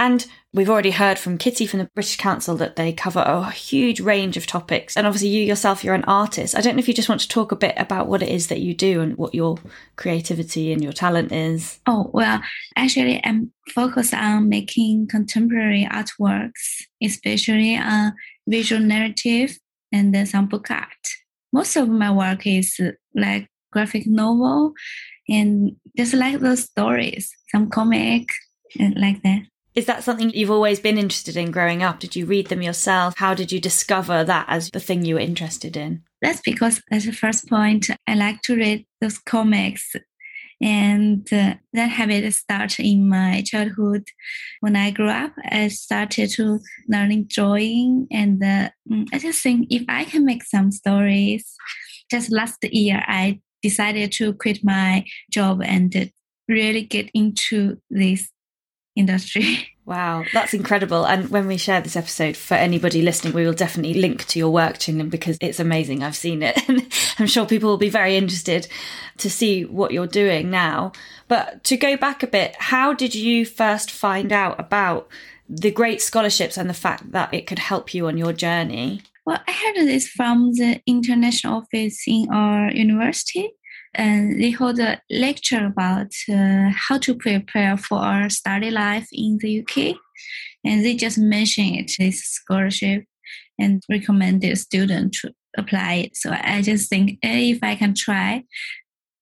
And 0.00 0.26
we've 0.52 0.70
already 0.70 0.92
heard 0.92 1.18
from 1.18 1.36
Kitty 1.36 1.66
from 1.66 1.80
the 1.80 1.90
British 1.94 2.16
Council 2.16 2.56
that 2.56 2.76
they 2.76 2.92
cover 2.92 3.20
a 3.20 3.50
huge 3.50 4.00
range 4.00 4.36
of 4.36 4.46
topics. 4.46 4.96
And 4.96 5.06
obviously, 5.06 5.28
you 5.28 5.42
yourself, 5.42 5.84
you're 5.84 5.94
an 5.94 6.04
artist. 6.04 6.56
I 6.56 6.60
don't 6.60 6.74
know 6.76 6.80
if 6.80 6.88
you 6.88 6.94
just 6.94 7.08
want 7.08 7.20
to 7.20 7.28
talk 7.28 7.52
a 7.52 7.56
bit 7.56 7.74
about 7.76 8.08
what 8.08 8.22
it 8.22 8.30
is 8.30 8.48
that 8.48 8.60
you 8.60 8.74
do 8.74 9.00
and 9.00 9.16
what 9.16 9.34
your 9.34 9.58
creativity 9.96 10.72
and 10.72 10.82
your 10.82 10.92
talent 10.92 11.32
is. 11.32 11.80
Oh, 11.86 12.10
well, 12.12 12.40
actually, 12.76 13.20
I'm 13.24 13.52
focused 13.74 14.14
on 14.14 14.48
making 14.48 15.08
contemporary 15.08 15.86
artworks, 15.90 16.82
especially 17.02 17.76
on 17.76 18.14
visual 18.46 18.82
narrative 18.82 19.58
and 19.92 20.14
then 20.14 20.26
some 20.26 20.46
book 20.46 20.70
art. 20.70 20.88
Most 21.52 21.76
of 21.76 21.88
my 21.88 22.10
work 22.10 22.46
is 22.46 22.78
like 23.14 23.48
graphic 23.70 24.06
novel 24.06 24.72
and 25.28 25.76
just 25.96 26.14
like 26.14 26.40
those 26.40 26.64
stories, 26.64 27.30
some 27.50 27.68
comic 27.68 28.28
and 28.78 28.96
like 28.98 29.22
that. 29.22 29.42
Is 29.74 29.86
that 29.86 30.02
something 30.02 30.30
you've 30.30 30.50
always 30.50 30.80
been 30.80 30.98
interested 30.98 31.36
in 31.36 31.52
growing 31.52 31.84
up? 31.84 32.00
Did 32.00 32.16
you 32.16 32.26
read 32.26 32.48
them 32.48 32.62
yourself? 32.62 33.14
How 33.16 33.32
did 33.32 33.52
you 33.52 33.60
discover 33.60 34.24
that 34.24 34.46
as 34.48 34.70
the 34.70 34.80
thing 34.80 35.04
you 35.04 35.14
were 35.14 35.20
interested 35.20 35.76
in? 35.76 36.02
That's 36.20 36.40
because, 36.40 36.82
as 36.90 37.04
the 37.04 37.12
first 37.12 37.48
point, 37.48 37.88
I 38.08 38.14
like 38.14 38.42
to 38.42 38.56
read 38.56 38.86
those 39.00 39.18
comics. 39.18 39.94
And 40.60 41.32
uh, 41.32 41.54
that 41.74 41.90
habit 41.90 42.34
started 42.34 42.84
in 42.84 43.08
my 43.08 43.44
childhood. 43.46 44.08
When 44.58 44.74
I 44.74 44.90
grew 44.90 45.10
up, 45.10 45.32
I 45.44 45.68
started 45.68 46.30
to 46.30 46.58
learning 46.88 47.26
drawing. 47.28 48.08
And 48.10 48.42
uh, 48.42 48.70
I 49.12 49.18
just 49.20 49.40
think 49.40 49.68
if 49.70 49.84
I 49.88 50.02
can 50.04 50.24
make 50.24 50.42
some 50.42 50.72
stories, 50.72 51.54
just 52.10 52.32
last 52.32 52.58
year, 52.64 53.04
I 53.06 53.40
decided 53.68 54.12
to 54.12 54.32
quit 54.34 54.64
my 54.64 55.04
job 55.30 55.62
and 55.62 56.10
really 56.48 56.82
get 56.82 57.10
into 57.14 57.78
this 57.90 58.28
industry. 58.96 59.68
Wow, 59.88 60.24
that's 60.34 60.52
incredible. 60.52 61.06
And 61.06 61.30
when 61.30 61.46
we 61.46 61.56
share 61.56 61.80
this 61.80 61.96
episode 61.96 62.36
for 62.36 62.52
anybody 62.52 63.00
listening, 63.00 63.32
we 63.32 63.46
will 63.46 63.54
definitely 63.54 63.98
link 63.98 64.26
to 64.26 64.38
your 64.38 64.50
work, 64.50 64.76
Chinglin, 64.76 65.08
because 65.08 65.38
it's 65.40 65.58
amazing. 65.58 66.02
I've 66.02 66.14
seen 66.14 66.42
it. 66.42 66.60
And 66.68 66.86
I'm 67.18 67.26
sure 67.26 67.46
people 67.46 67.70
will 67.70 67.78
be 67.78 67.88
very 67.88 68.14
interested 68.14 68.68
to 69.16 69.30
see 69.30 69.64
what 69.64 69.92
you're 69.92 70.06
doing 70.06 70.50
now. 70.50 70.92
But 71.26 71.64
to 71.64 71.78
go 71.78 71.96
back 71.96 72.22
a 72.22 72.26
bit, 72.26 72.54
how 72.58 72.92
did 72.92 73.14
you 73.14 73.46
first 73.46 73.90
find 73.90 74.30
out 74.30 74.60
about 74.60 75.08
the 75.48 75.70
great 75.70 76.02
scholarships 76.02 76.58
and 76.58 76.68
the 76.68 76.74
fact 76.74 77.10
that 77.12 77.32
it 77.32 77.46
could 77.46 77.58
help 77.58 77.94
you 77.94 78.08
on 78.08 78.18
your 78.18 78.34
journey? 78.34 79.00
Well, 79.24 79.40
I 79.48 79.52
heard 79.52 79.86
this 79.86 80.06
from 80.06 80.52
the 80.52 80.82
international 80.86 81.62
office 81.62 82.02
in 82.06 82.28
our 82.30 82.70
university 82.72 83.52
and 83.98 84.40
they 84.40 84.50
hold 84.52 84.78
a 84.78 85.02
lecture 85.10 85.66
about 85.66 86.12
uh, 86.32 86.70
how 86.72 86.98
to 86.98 87.14
prepare 87.14 87.76
for 87.76 87.98
our 87.98 88.30
study 88.30 88.70
life 88.70 89.08
in 89.12 89.38
the 89.40 89.60
UK. 89.60 89.96
And 90.64 90.84
they 90.84 90.94
just 90.94 91.18
mentioned 91.18 91.76
it, 91.76 91.92
this 91.98 92.22
scholarship, 92.22 93.04
and 93.58 93.82
recommended 93.90 94.56
students 94.56 95.20
to 95.20 95.34
apply 95.56 95.94
it. 95.94 96.16
So 96.16 96.30
I 96.32 96.62
just 96.62 96.88
think 96.88 97.18
hey, 97.22 97.50
if 97.50 97.58
I 97.62 97.74
can 97.74 97.94
try, 97.94 98.44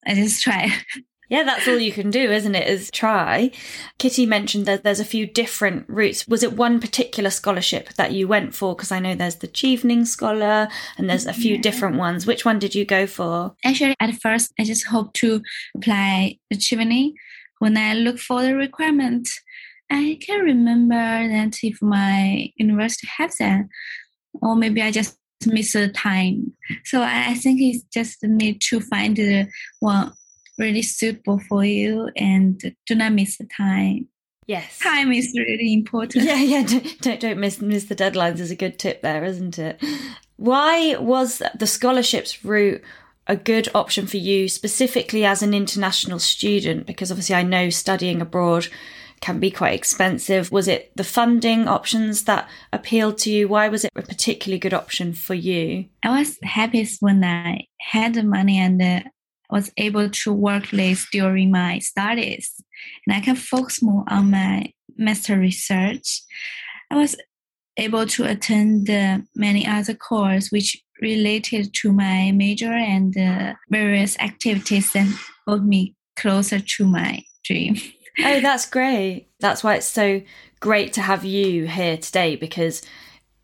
I 0.06 0.14
just 0.14 0.42
try. 0.42 0.70
Yeah, 1.28 1.42
that's 1.42 1.66
all 1.66 1.78
you 1.78 1.92
can 1.92 2.10
do, 2.10 2.30
isn't 2.30 2.54
it? 2.54 2.68
Is 2.68 2.90
try. 2.90 3.50
Kitty 3.98 4.26
mentioned 4.26 4.66
that 4.66 4.84
there's 4.84 5.00
a 5.00 5.04
few 5.04 5.26
different 5.26 5.84
routes. 5.88 6.26
Was 6.28 6.42
it 6.42 6.52
one 6.52 6.80
particular 6.80 7.30
scholarship 7.30 7.92
that 7.94 8.12
you 8.12 8.28
went 8.28 8.54
for? 8.54 8.76
Because 8.76 8.92
I 8.92 9.00
know 9.00 9.14
there's 9.14 9.36
the 9.36 9.48
Chevening 9.48 10.06
Scholar 10.06 10.68
and 10.96 11.10
there's 11.10 11.26
a 11.26 11.32
few 11.32 11.56
yeah. 11.56 11.62
different 11.62 11.96
ones. 11.96 12.26
Which 12.26 12.44
one 12.44 12.58
did 12.58 12.74
you 12.74 12.84
go 12.84 13.06
for? 13.06 13.56
Actually, 13.64 13.96
at 13.98 14.14
first, 14.14 14.52
I 14.58 14.64
just 14.64 14.86
hoped 14.86 15.16
to 15.16 15.42
apply 15.76 16.38
the 16.50 16.56
Chevening. 16.56 17.14
When 17.58 17.76
I 17.76 17.94
look 17.94 18.18
for 18.18 18.42
the 18.42 18.54
requirement, 18.54 19.28
I 19.90 20.18
can 20.20 20.40
remember 20.40 20.94
that 20.94 21.56
if 21.62 21.80
my 21.80 22.52
university 22.56 23.08
has 23.16 23.36
that, 23.38 23.64
or 24.42 24.54
maybe 24.54 24.82
I 24.82 24.90
just 24.90 25.16
miss 25.46 25.72
the 25.72 25.88
time. 25.88 26.52
So 26.84 27.02
I 27.02 27.34
think 27.34 27.60
it's 27.60 27.84
just 27.92 28.22
me 28.22 28.58
to 28.68 28.80
find 28.80 29.16
the 29.16 29.48
one 29.80 30.12
really 30.58 30.82
suitable 30.82 31.40
for 31.48 31.64
you 31.64 32.10
and 32.16 32.74
do 32.86 32.94
not 32.94 33.12
miss 33.12 33.38
the 33.38 33.48
time. 33.56 34.08
Yes. 34.46 34.78
Time 34.78 35.12
is 35.12 35.32
really 35.36 35.72
important. 35.72 36.24
Yeah, 36.24 36.36
yeah. 36.36 36.62
Don't, 36.62 37.00
don't, 37.00 37.20
don't 37.20 37.40
miss, 37.40 37.60
miss 37.60 37.84
the 37.84 37.96
deadlines 37.96 38.38
is 38.38 38.50
a 38.50 38.56
good 38.56 38.78
tip 38.78 39.02
there, 39.02 39.24
isn't 39.24 39.58
it? 39.58 39.82
Why 40.36 40.96
was 40.96 41.42
the 41.58 41.66
scholarships 41.66 42.44
route 42.44 42.82
a 43.26 43.36
good 43.36 43.68
option 43.74 44.06
for 44.06 44.18
you, 44.18 44.48
specifically 44.48 45.24
as 45.24 45.42
an 45.42 45.52
international 45.52 46.20
student? 46.20 46.86
Because 46.86 47.10
obviously, 47.10 47.34
I 47.34 47.42
know 47.42 47.70
studying 47.70 48.20
abroad 48.20 48.68
can 49.20 49.40
be 49.40 49.50
quite 49.50 49.74
expensive. 49.74 50.52
Was 50.52 50.68
it 50.68 50.92
the 50.94 51.02
funding 51.02 51.66
options 51.66 52.24
that 52.24 52.48
appealed 52.72 53.18
to 53.18 53.30
you? 53.30 53.48
Why 53.48 53.68
was 53.68 53.84
it 53.84 53.90
a 53.96 54.02
particularly 54.02 54.58
good 54.58 54.74
option 54.74 55.12
for 55.12 55.34
you? 55.34 55.86
I 56.02 56.20
was 56.20 56.38
happiest 56.42 57.02
when 57.02 57.24
I 57.24 57.66
had 57.80 58.14
the 58.14 58.22
money 58.22 58.58
and 58.58 58.80
uh, 58.80 59.00
was 59.54 59.70
able 59.76 60.10
to 60.10 60.32
work 60.32 60.72
less 60.72 61.06
during 61.12 61.50
my 61.50 61.78
studies 61.78 62.52
and 63.06 63.16
I 63.16 63.20
can 63.20 63.36
focus 63.36 63.82
more 63.82 64.04
on 64.08 64.30
my 64.30 64.72
master 64.96 65.38
research. 65.38 66.22
I 66.90 66.96
was 66.96 67.16
able 67.76 68.06
to 68.06 68.24
attend 68.24 68.88
uh, 68.88 69.18
many 69.34 69.66
other 69.66 69.94
courses 69.94 70.50
which 70.50 70.82
related 71.00 71.74
to 71.74 71.92
my 71.92 72.32
major 72.32 72.72
and 72.72 73.16
uh, 73.16 73.54
various 73.70 74.18
activities 74.18 74.92
that 74.92 75.06
brought 75.44 75.62
me 75.62 75.94
closer 76.16 76.58
to 76.58 76.86
my 76.86 77.22
dream. 77.44 77.76
oh, 78.24 78.40
that's 78.40 78.68
great. 78.68 79.28
That's 79.40 79.62
why 79.62 79.76
it's 79.76 79.86
so 79.86 80.22
great 80.60 80.94
to 80.94 81.02
have 81.02 81.24
you 81.24 81.66
here 81.66 81.98
today 81.98 82.36
because 82.36 82.82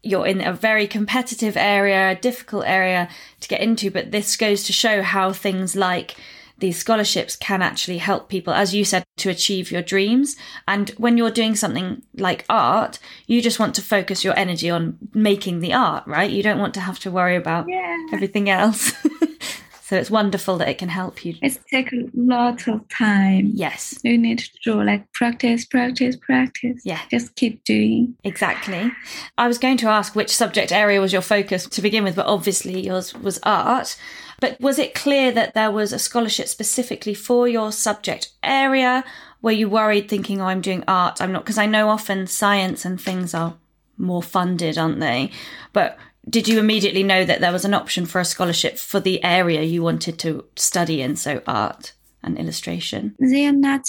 you're 0.03 0.27
in 0.27 0.41
a 0.41 0.53
very 0.53 0.87
competitive 0.87 1.57
area, 1.57 2.13
a 2.13 2.15
difficult 2.17 2.65
area 2.67 3.09
to 3.41 3.49
get 3.49 3.61
into, 3.61 3.91
but 3.91 4.11
this 4.11 4.37
goes 4.37 4.65
to 4.65 4.73
show 4.73 5.03
how 5.03 5.33
things 5.33 5.77
like 5.77 6.17
these 6.63 6.79
scholarships 6.79 7.35
can 7.35 7.61
actually 7.61 7.99
help 7.99 8.29
people, 8.29 8.53
as 8.53 8.73
you 8.73 8.85
said, 8.85 9.05
to 9.17 9.29
achieve 9.29 9.73
your 9.73 9.83
dreams. 9.83 10.37
And 10.69 10.91
when 10.91 11.17
you're 11.17 11.31
doing 11.31 11.57
something 11.57 12.03
like 12.17 12.45
art, 12.49 13.01
you 13.27 13.43
just 13.43 13.59
want 13.59 13.75
to 13.75 13.83
focus 13.83 14.23
your 14.23 14.39
energy 14.39 14.71
on 14.71 14.97
making 15.13 15.59
the 15.59 15.73
art, 15.73 16.07
right? 16.07 16.31
You 16.31 16.43
don't 16.43 16.61
want 16.61 16.75
to 16.75 16.81
have 16.81 17.01
to 17.01 17.11
worry 17.11 17.35
about 17.35 17.69
yeah. 17.69 17.97
everything 18.13 18.49
else. 18.49 18.93
So 19.93 19.99
it's 19.99 20.11
wonderful 20.11 20.57
that 20.57 20.69
it 20.71 20.79
can 20.79 20.89
help 20.89 21.23
you. 21.23 21.35
It 21.43 21.59
takes 21.71 21.93
a 21.93 22.09
lot 22.15 22.67
of 22.67 22.89
time. 22.89 23.51
Yes. 23.53 23.99
You 24.03 24.17
need 24.17 24.39
to 24.39 24.49
do 24.65 24.83
like 24.83 25.13
practice, 25.13 25.67
practice, 25.67 26.17
practice. 26.17 26.81
Yeah. 26.83 26.99
Just 27.11 27.37
keep 27.37 27.63
doing. 27.65 28.17
Exactly. 28.25 28.91
I 29.37 29.47
was 29.47 29.59
going 29.59 29.77
to 29.77 29.89
ask 29.89 30.17
which 30.17 30.35
subject 30.35 30.73
area 30.73 30.99
was 30.99 31.13
your 31.13 31.21
focus 31.21 31.67
to 31.67 31.83
begin 31.83 32.05
with, 32.05 32.17
but 32.17 32.25
obviously 32.25 32.81
yours 32.81 33.13
was 33.13 33.39
art. 33.43 33.99
But 34.41 34.59
was 34.63 34.79
it 34.79 34.95
clear 34.95 35.31
that 35.31 35.53
there 35.53 35.71
was 35.71 35.93
a 35.93 35.99
scholarship 35.99 36.49
specifically 36.49 37.13
for 37.13 37.47
your 37.47 37.71
subject 37.71 38.31
area? 38.43 39.05
Were 39.43 39.53
you 39.53 39.69
worried 39.69 40.09
thinking, 40.09 40.41
oh, 40.41 40.47
I'm 40.47 40.63
doing 40.63 40.85
art? 40.89 41.21
I'm 41.21 41.33
not, 41.33 41.45
because 41.45 41.59
I 41.59 41.67
know 41.67 41.91
often 41.91 42.27
science 42.27 42.87
and 42.87 42.99
things 42.99 43.35
are 43.35 43.57
more 43.99 44.23
funded, 44.23 44.79
aren't 44.79 45.01
they? 45.01 45.31
But 45.75 45.99
did 46.29 46.49
you 46.49 46.59
immediately 46.59 47.03
know 47.03 47.25
that 47.25 47.41
there 47.41 47.53
was 47.53 47.65
an 47.65 47.75
option 47.75 48.07
for 48.07 48.21
a 48.21 48.25
scholarship 48.25 48.79
for 48.79 49.01
the 49.01 49.23
area 49.25 49.63
you 49.63 49.83
wanted 49.83 50.19
to 50.21 50.45
study 50.57 51.03
in, 51.03 51.17
so 51.17 51.43
art 51.47 51.93
and 52.23 52.39
illustration? 52.39 53.15
They 53.19 53.47
are 53.47 53.53
not 53.53 53.85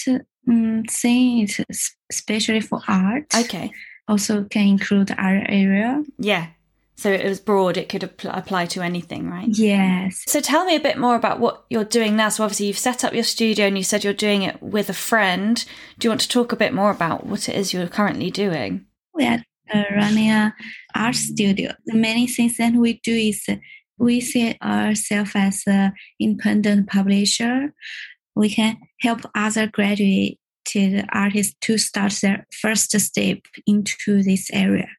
um, 0.48 0.84
saying 0.89 1.50
especially 2.10 2.62
for 2.62 2.82
art. 2.88 3.26
Okay. 3.36 3.72
Also, 4.08 4.43
can 4.46 4.67
include 4.67 5.12
other 5.12 5.46
area. 5.48 6.04
Yeah. 6.17 6.48
So 6.96 7.12
it 7.12 7.26
was 7.28 7.39
broad, 7.39 7.76
it 7.76 7.89
could 7.89 8.04
apply 8.04 8.67
to 8.67 8.82
anything, 8.82 9.30
right? 9.30 9.48
Yes. 9.50 10.24
So 10.28 10.39
tell 10.39 10.63
me 10.63 10.76
a 10.76 10.80
bit 10.80 10.98
more 10.98 11.15
about 11.15 11.39
what 11.39 11.65
you're 11.69 11.84
doing 11.84 12.15
now. 12.15 12.30
So 12.30 12.43
obviously 12.43 12.67
you've 12.67 12.78
set 12.78 13.04
up 13.04 13.13
your 13.13 13.24
studio 13.24 13.65
and 13.65 13.78
you 13.78 13.84
said 13.84 14.04
you're 14.04 14.13
doing 14.13 14.43
it 14.43 14.62
with 14.62 14.89
a 14.89 14.93
friend. 14.93 15.63
Do 15.98 16.06
you 16.06 16.12
want 16.12 16.22
to 16.22 16.30
talk 16.30 16.52
a 16.52 16.58
bit 16.58 16.74
more 16.74 16.91
about 16.91 17.26
what 17.26 17.50
it 17.50 17.56
is 17.56 17.74
you're 17.74 17.88
currently 17.88 18.30
doing? 18.30 18.86
We 19.13 19.26
are 19.26 19.43
uh, 19.73 19.84
running 19.95 20.32
a 20.32 20.54
art 20.95 21.15
studio. 21.15 21.73
The 21.86 21.95
many 21.97 22.28
things 22.28 22.58
that 22.58 22.73
we 22.73 22.99
do 23.04 23.13
is 23.13 23.45
we 23.97 24.21
see 24.21 24.58
ourselves 24.62 25.32
as 25.36 25.63
an 25.67 25.93
independent 26.19 26.88
publisher. 26.89 27.73
We 28.36 28.49
can 28.49 28.78
help 29.02 29.21
other 29.36 29.67
graduated 29.67 31.06
artists 31.12 31.56
to 31.62 31.78
start 31.78 32.13
their 32.21 32.47
first 32.62 32.99
step 32.99 33.39
into 33.67 34.23
this 34.23 34.49
area. 34.52 34.89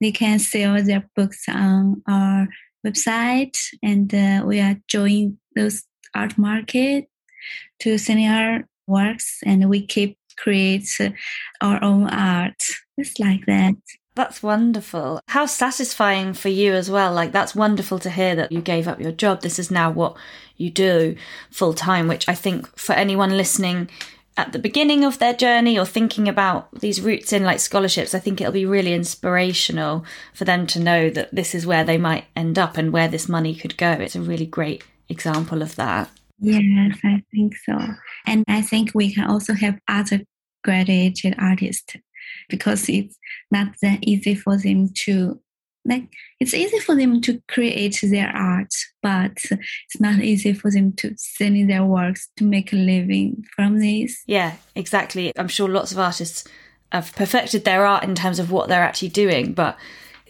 they 0.00 0.10
can 0.12 0.38
sell 0.40 0.82
their 0.82 1.08
books 1.14 1.44
on 1.48 2.02
our 2.08 2.48
website, 2.84 3.56
and 3.82 4.12
uh, 4.12 4.42
we 4.44 4.58
are 4.60 4.76
joining 4.88 5.38
those 5.54 5.84
art 6.14 6.36
market 6.36 7.06
to 7.80 7.96
selling 7.98 8.26
our 8.26 8.64
works, 8.86 9.38
and 9.46 9.70
we 9.70 9.86
keep 9.86 10.18
create 10.36 10.88
our 11.60 11.82
own 11.84 12.08
art. 12.08 12.60
It's 12.98 13.18
like 13.20 13.46
that. 13.46 13.74
That's 14.14 14.42
wonderful. 14.42 15.20
How 15.28 15.46
satisfying 15.46 16.34
for 16.34 16.50
you 16.50 16.74
as 16.74 16.90
well. 16.90 17.12
Like, 17.14 17.32
that's 17.32 17.54
wonderful 17.54 17.98
to 18.00 18.10
hear 18.10 18.34
that 18.34 18.52
you 18.52 18.60
gave 18.60 18.86
up 18.86 19.00
your 19.00 19.12
job. 19.12 19.40
This 19.40 19.58
is 19.58 19.70
now 19.70 19.90
what 19.90 20.16
you 20.56 20.70
do 20.70 21.16
full 21.50 21.72
time, 21.72 22.08
which 22.08 22.28
I 22.28 22.34
think 22.34 22.78
for 22.78 22.92
anyone 22.92 23.36
listening 23.36 23.88
at 24.36 24.52
the 24.52 24.58
beginning 24.58 25.04
of 25.04 25.18
their 25.18 25.34
journey 25.34 25.78
or 25.78 25.84
thinking 25.84 26.28
about 26.28 26.80
these 26.80 27.00
routes 27.00 27.32
in 27.32 27.44
like 27.44 27.60
scholarships, 27.60 28.14
I 28.14 28.18
think 28.18 28.40
it'll 28.40 28.52
be 28.52 28.66
really 28.66 28.94
inspirational 28.94 30.04
for 30.34 30.44
them 30.44 30.66
to 30.68 30.80
know 30.80 31.10
that 31.10 31.34
this 31.34 31.54
is 31.54 31.66
where 31.66 31.84
they 31.84 31.98
might 31.98 32.24
end 32.36 32.58
up 32.58 32.76
and 32.76 32.92
where 32.92 33.08
this 33.08 33.28
money 33.28 33.54
could 33.54 33.76
go. 33.76 33.92
It's 33.92 34.16
a 34.16 34.22
really 34.22 34.46
great 34.46 34.84
example 35.08 35.62
of 35.62 35.76
that. 35.76 36.10
Yes, 36.38 36.98
I 37.04 37.22
think 37.32 37.56
so. 37.56 37.78
And 38.26 38.44
I 38.48 38.62
think 38.62 38.90
we 38.94 39.12
can 39.14 39.30
also 39.30 39.54
have 39.54 39.78
other 39.86 40.20
graduated 40.64 41.34
artists 41.38 41.94
because 42.52 42.88
it's 42.88 43.16
not 43.50 43.68
that 43.82 43.98
easy 44.02 44.34
for 44.34 44.56
them 44.56 44.88
to 44.94 45.40
like 45.84 46.04
it's 46.38 46.54
easy 46.54 46.78
for 46.78 46.94
them 46.94 47.20
to 47.20 47.42
create 47.48 47.98
their 48.02 48.28
art 48.28 48.72
but 49.02 49.32
it's 49.50 49.98
not 49.98 50.20
easy 50.20 50.52
for 50.52 50.70
them 50.70 50.92
to 50.92 51.12
sell 51.16 51.66
their 51.66 51.84
works 51.84 52.28
to 52.36 52.44
make 52.44 52.72
a 52.72 52.76
living 52.76 53.44
from 53.56 53.80
this. 53.80 54.22
Yeah 54.26 54.54
exactly. 54.76 55.32
I'm 55.36 55.48
sure 55.48 55.68
lots 55.68 55.90
of 55.90 55.98
artists 55.98 56.44
have 56.92 57.12
perfected 57.16 57.64
their 57.64 57.84
art 57.86 58.04
in 58.04 58.14
terms 58.14 58.38
of 58.38 58.52
what 58.52 58.68
they're 58.68 58.84
actually 58.84 59.08
doing 59.08 59.54
but 59.54 59.76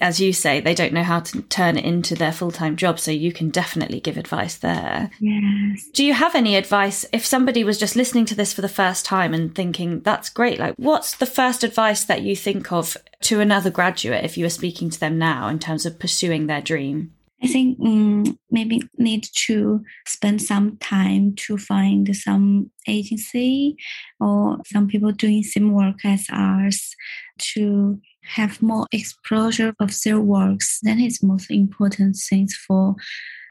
as 0.03 0.21
you 0.21 0.33
say, 0.33 0.61
they 0.61 0.75
don't 0.75 0.93
know 0.93 1.05
how 1.05 1.21
to 1.21 1.43
turn 1.43 1.79
it 1.79 1.85
into 1.85 2.15
their 2.15 2.33
full 2.33 2.51
time 2.51 2.77
job. 2.77 2.99
So 2.99 3.11
you 3.11 3.33
can 3.33 3.51
definitely 3.51 4.01
give 4.01 4.17
advice 4.19 4.57
there. 4.57 5.11
Yes. 5.21 5.89
Do 5.95 6.05
you 6.05 6.13
have 6.13 6.35
any 6.35 6.57
advice 6.57 7.07
if 7.13 7.25
somebody 7.25 7.65
was 7.65 7.79
just 7.79 7.97
listening 7.97 8.25
to 8.27 8.35
this 8.35 8.53
for 8.53 8.61
the 8.61 8.69
first 8.69 9.05
time 9.05 9.33
and 9.33 9.55
thinking, 9.55 10.01
that's 10.01 10.29
great? 10.29 10.59
Like, 10.59 10.75
what's 10.77 11.17
the 11.17 11.27
first 11.27 11.65
advice 11.65 12.05
that 12.05 12.23
you 12.23 12.37
think 12.37 12.73
of 12.73 12.97
to 13.23 13.41
another 13.41 13.71
graduate 13.71 14.25
if 14.25 14.37
you 14.37 14.45
were 14.45 14.51
speaking 14.51 14.91
to 14.91 15.01
them 15.01 15.19
now 15.19 15.49
in 15.49 15.59
terms 15.59 15.87
of 15.87 15.99
pursuing 15.99 16.47
their 16.47 16.61
dream? 16.61 17.13
I 17.43 17.49
think 17.49 17.79
um, 17.81 18.39
maybe 18.51 18.83
need 18.99 19.27
to 19.47 19.85
spend 20.07 20.41
some 20.43 20.77
time 20.77 21.35
to 21.37 21.59
find 21.59 22.15
some 22.17 22.71
agency 22.87 23.77
or 24.21 24.59
some 24.67 24.87
people 24.87 25.11
doing 25.11 25.43
same 25.43 25.73
work 25.73 26.05
as 26.05 26.27
ours 26.31 26.95
to 27.39 28.01
have 28.25 28.63
more 28.63 28.87
exposure 28.93 29.75
of 29.81 29.95
their 30.05 30.21
works. 30.21 30.79
That 30.83 30.99
is 30.99 31.23
most 31.23 31.51
important 31.51 32.17
things 32.17 32.55
for 32.55 32.95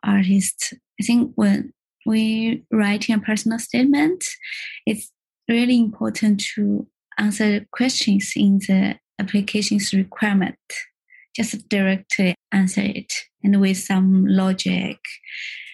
artists. 0.04 0.74
I 1.00 1.04
think 1.04 1.34
when 1.36 1.74
we 2.06 2.64
writing 2.72 3.16
a 3.16 3.20
personal 3.20 3.60
statement, 3.60 4.24
it's 4.86 5.12
really 5.48 5.78
important 5.78 6.44
to 6.56 6.88
answer 7.18 7.66
questions 7.72 8.34
in 8.36 8.60
the 8.60 8.98
application's 9.20 9.94
requirement. 9.94 10.56
Just 11.36 11.70
directly 11.70 12.36
answer 12.52 12.82
it 12.82 13.14
and 13.44 13.60
with 13.62 13.78
some 13.78 14.26
logic. 14.26 14.98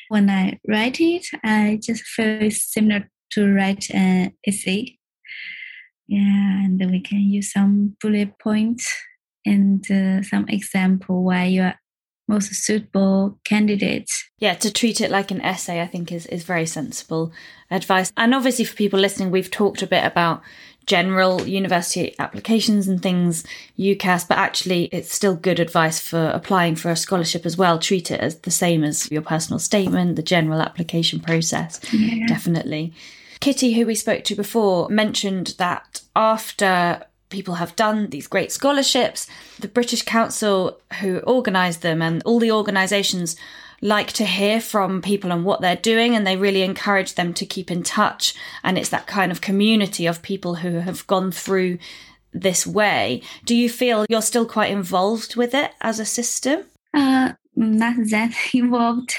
When 0.09 0.29
I 0.29 0.59
write 0.67 1.01
it, 1.01 1.25
I 1.43 1.79
just 1.81 2.03
feel 2.03 2.49
similar 2.51 3.09
to 3.31 3.53
write 3.53 3.89
an 3.91 4.33
essay 4.45 4.96
and 6.09 6.79
we 6.91 6.99
can 7.01 7.19
use 7.19 7.51
some 7.51 7.95
bullet 8.01 8.37
points 8.39 8.93
and 9.45 9.89
uh, 9.91 10.21
some 10.23 10.47
example 10.49 11.23
why 11.23 11.45
you 11.45 11.63
are 11.63 11.79
most 12.27 12.53
suitable 12.53 13.39
candidate. 13.45 14.11
Yeah, 14.37 14.53
to 14.55 14.71
treat 14.71 15.01
it 15.01 15.11
like 15.11 15.31
an 15.31 15.41
essay, 15.41 15.81
I 15.81 15.87
think 15.87 16.11
is, 16.11 16.25
is 16.25 16.43
very 16.43 16.65
sensible 16.65 17.31
advice. 17.71 18.11
And 18.17 18.35
obviously, 18.35 18.65
for 18.65 18.75
people 18.75 18.99
listening, 18.99 19.31
we've 19.31 19.51
talked 19.51 19.81
a 19.81 19.87
bit 19.87 20.05
about 20.05 20.41
general 20.85 21.45
university 21.47 22.15
applications 22.17 22.87
and 22.87 23.01
things, 23.01 23.43
UCAS, 23.77 24.27
but 24.27 24.37
actually, 24.37 24.85
it's 24.85 25.13
still 25.13 25.35
good 25.35 25.59
advice 25.59 25.99
for 25.99 26.29
applying 26.29 26.75
for 26.75 26.89
a 26.89 26.95
scholarship 26.95 27.45
as 27.45 27.57
well. 27.57 27.79
Treat 27.79 28.11
it 28.11 28.19
as 28.19 28.39
the 28.39 28.51
same 28.51 28.83
as 28.83 29.09
your 29.11 29.21
personal 29.21 29.59
statement, 29.59 30.15
the 30.15 30.23
general 30.23 30.61
application 30.61 31.19
process. 31.19 31.79
Yeah. 31.93 32.25
Definitely. 32.27 32.93
Kitty, 33.39 33.73
who 33.73 33.85
we 33.85 33.95
spoke 33.95 34.23
to 34.25 34.35
before, 34.35 34.89
mentioned 34.89 35.55
that 35.57 36.01
after 36.15 37.03
people 37.29 37.55
have 37.55 37.75
done 37.75 38.09
these 38.09 38.27
great 38.27 38.51
scholarships, 38.51 39.27
the 39.59 39.67
British 39.67 40.01
Council 40.03 40.79
who 41.01 41.21
organised 41.21 41.81
them 41.81 42.01
and 42.01 42.23
all 42.23 42.39
the 42.39 42.51
organisations 42.51 43.35
like 43.81 44.11
to 44.13 44.25
hear 44.25 44.59
from 44.59 45.01
people 45.01 45.31
and 45.31 45.45
what 45.45 45.61
they're 45.61 45.75
doing 45.75 46.15
and 46.15 46.25
they 46.25 46.35
really 46.35 46.63
encourage 46.63 47.13
them 47.13 47.33
to 47.33 47.45
keep 47.45 47.69
in 47.69 47.83
touch. 47.83 48.33
And 48.63 48.77
it's 48.77 48.89
that 48.89 49.07
kind 49.07 49.31
of 49.31 49.41
community 49.41 50.07
of 50.07 50.21
people 50.21 50.55
who 50.55 50.79
have 50.79 51.05
gone 51.07 51.31
through 51.31 51.77
this 52.33 52.65
way. 52.65 53.21
Do 53.45 53.55
you 53.55 53.69
feel 53.69 54.05
you're 54.09 54.21
still 54.21 54.45
quite 54.45 54.71
involved 54.71 55.35
with 55.35 55.53
it 55.53 55.71
as 55.81 55.99
a 55.99 56.05
system? 56.05 56.63
Uh, 56.93 57.33
not 57.57 57.95
that 58.11 58.33
involved 58.53 59.15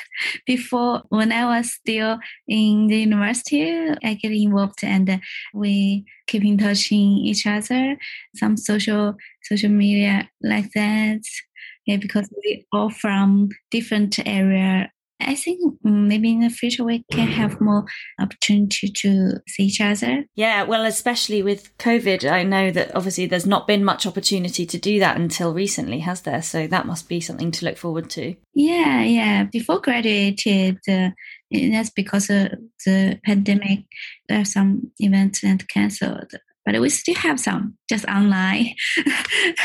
before. 0.46 1.02
When 1.08 1.32
i 1.32 1.44
was 1.44 1.74
still 1.74 2.18
in 2.46 2.86
the 2.86 3.00
university 3.00 3.90
i 4.04 4.14
get 4.14 4.32
involved 4.32 4.84
and 4.84 5.20
we 5.52 6.04
keep 6.26 6.44
in 6.44 6.58
touch 6.58 6.92
in 6.92 6.98
each 6.98 7.46
other. 7.46 7.98
Some 8.36 8.56
social 8.56 9.16
social 9.42 9.70
media 9.70 10.30
like 10.42 10.70
that. 10.74 11.20
Yeah 11.86 11.96
because 11.96 12.28
we 12.44 12.66
all 12.72 12.90
from 12.90 13.48
different 13.70 14.18
area 14.26 14.92
I 15.20 15.34
think 15.34 15.60
maybe 15.82 16.30
in 16.30 16.40
the 16.40 16.50
future 16.50 16.84
we 16.84 17.04
can 17.12 17.28
have 17.28 17.60
more 17.60 17.84
opportunity 18.20 18.88
to 18.88 19.40
see 19.48 19.64
each 19.64 19.80
other. 19.80 20.24
Yeah, 20.34 20.62
well, 20.62 20.84
especially 20.84 21.42
with 21.42 21.76
COVID, 21.78 22.30
I 22.30 22.44
know 22.44 22.70
that 22.70 22.94
obviously 22.94 23.26
there's 23.26 23.46
not 23.46 23.66
been 23.66 23.84
much 23.84 24.06
opportunity 24.06 24.64
to 24.66 24.78
do 24.78 24.98
that 25.00 25.16
until 25.16 25.52
recently, 25.52 26.00
has 26.00 26.22
there? 26.22 26.42
So 26.42 26.66
that 26.68 26.86
must 26.86 27.08
be 27.08 27.20
something 27.20 27.50
to 27.52 27.64
look 27.64 27.76
forward 27.76 28.10
to. 28.10 28.36
Yeah, 28.54 29.02
yeah. 29.02 29.44
Before 29.44 29.80
graduated, 29.80 30.78
uh, 30.88 31.10
that's 31.50 31.90
because 31.90 32.30
of 32.30 32.52
the 32.86 33.18
pandemic. 33.24 33.80
There 34.28 34.40
are 34.40 34.44
some 34.44 34.92
events 34.98 35.40
that 35.40 35.68
cancelled, 35.68 36.32
but 36.64 36.80
we 36.80 36.90
still 36.90 37.16
have 37.16 37.40
some 37.40 37.76
just 37.88 38.04
online. 38.06 38.74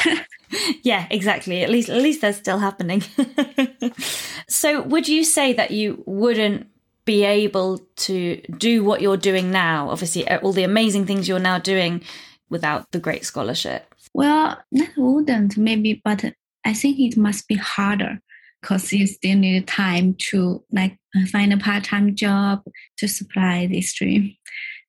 yeah, 0.83 1.07
exactly. 1.09 1.63
At 1.63 1.69
least, 1.69 1.89
at 1.89 2.01
least 2.01 2.21
they're 2.21 2.33
still 2.33 2.59
happening. 2.59 3.03
so, 4.63 4.82
would 4.82 5.10
you 5.10 5.26
say 5.26 5.52
that 5.52 5.71
you 5.71 6.02
wouldn't 6.06 6.67
be 7.04 7.26
able 7.26 7.80
to 7.97 8.38
do 8.58 8.82
what 8.82 9.02
you're 9.02 9.17
doing 9.17 9.52
now? 9.52 9.89
Obviously, 9.89 10.26
uh, 10.26 10.39
all 10.39 10.54
the 10.54 10.63
amazing 10.63 11.06
things 11.06 11.28
you're 11.28 11.38
now 11.38 11.60
doing 11.60 12.02
without 12.49 12.89
the 12.93 12.99
great 12.99 13.26
scholarship. 13.26 13.93
Well, 14.13 14.58
that 14.71 14.91
wouldn't 14.95 15.58
maybe, 15.58 16.02
but 16.02 16.23
I 16.63 16.73
think 16.73 16.97
it 16.97 17.17
must 17.17 17.49
be 17.49 17.56
harder 17.56 18.21
because 18.62 18.93
you 18.93 19.06
still 19.06 19.38
need 19.38 19.67
time 19.67 20.15
to 20.30 20.63
like 20.71 20.97
find 21.30 21.52
a 21.52 21.58
part-time 21.58 22.15
job 22.15 22.63
to 22.99 23.08
supply 23.10 23.67
this 23.67 23.93
dream. 23.93 24.34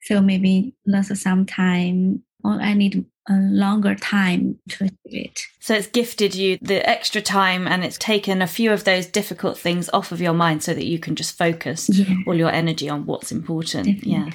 So 0.02 0.20
maybe 0.20 0.76
lots 0.86 1.10
of 1.10 1.18
some 1.18 1.46
time, 1.46 2.22
or 2.44 2.52
I 2.52 2.74
need 2.74 3.04
a 3.26 3.34
longer 3.34 3.94
time 3.94 4.58
to 4.68 4.84
achieve 4.84 4.98
it. 5.04 5.40
So 5.58 5.74
it's 5.74 5.86
gifted 5.86 6.34
you 6.34 6.58
the 6.60 6.86
extra 6.86 7.22
time 7.22 7.66
and 7.66 7.82
it's 7.82 7.96
taken 7.96 8.42
a 8.42 8.46
few 8.46 8.70
of 8.70 8.84
those 8.84 9.06
difficult 9.06 9.56
things 9.56 9.88
off 9.94 10.12
of 10.12 10.20
your 10.20 10.34
mind 10.34 10.62
so 10.62 10.74
that 10.74 10.84
you 10.84 10.98
can 10.98 11.16
just 11.16 11.38
focus 11.38 11.88
yeah. 11.88 12.16
all 12.26 12.34
your 12.34 12.50
energy 12.50 12.88
on 12.88 13.06
what's 13.06 13.32
important. 13.32 13.86
Definitely. 13.86 14.12
Yeah. 14.12 14.30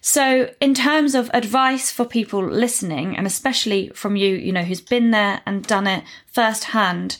So 0.00 0.50
in 0.60 0.74
terms 0.74 1.16
of 1.16 1.28
advice 1.34 1.90
for 1.90 2.04
people 2.04 2.46
listening 2.46 3.16
and 3.16 3.26
especially 3.26 3.90
from 3.94 4.14
you, 4.14 4.36
you 4.36 4.52
know, 4.52 4.62
who's 4.62 4.80
been 4.80 5.10
there 5.10 5.40
and 5.44 5.66
done 5.66 5.88
it 5.88 6.04
firsthand, 6.26 7.16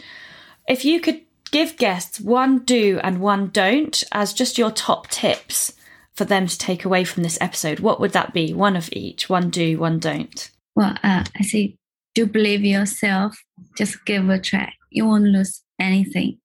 if 0.68 0.84
you 0.84 1.00
could 1.00 1.22
give 1.50 1.76
guests 1.76 2.20
one 2.20 2.60
do 2.60 3.00
and 3.02 3.20
one 3.20 3.48
don't 3.48 4.04
as 4.12 4.32
just 4.32 4.58
your 4.58 4.70
top 4.70 5.08
tips 5.08 5.72
for 6.20 6.26
them 6.26 6.46
to 6.46 6.58
take 6.58 6.84
away 6.84 7.02
from 7.02 7.22
this 7.22 7.38
episode, 7.40 7.80
what 7.80 7.98
would 7.98 8.12
that 8.12 8.34
be? 8.34 8.52
One 8.52 8.76
of 8.76 8.90
each, 8.92 9.30
one 9.30 9.48
do, 9.48 9.78
one 9.78 9.98
don't. 9.98 10.50
Well, 10.76 10.94
uh, 11.02 11.24
I 11.34 11.42
say, 11.42 11.78
do 12.14 12.26
believe 12.26 12.62
yourself. 12.62 13.42
Just 13.74 14.04
give 14.04 14.28
a 14.28 14.38
try. 14.38 14.70
You 14.90 15.06
won't 15.06 15.24
lose 15.24 15.62
anything. 15.80 16.36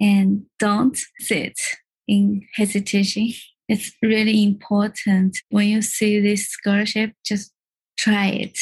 And 0.00 0.46
don't 0.58 0.98
sit 1.20 1.56
in 2.08 2.44
hesitation. 2.56 3.32
It's 3.68 3.92
really 4.02 4.42
important 4.42 5.38
when 5.50 5.68
you 5.68 5.82
see 5.82 6.18
this 6.18 6.48
scholarship, 6.48 7.12
just 7.24 7.52
try 7.96 8.26
it. 8.26 8.58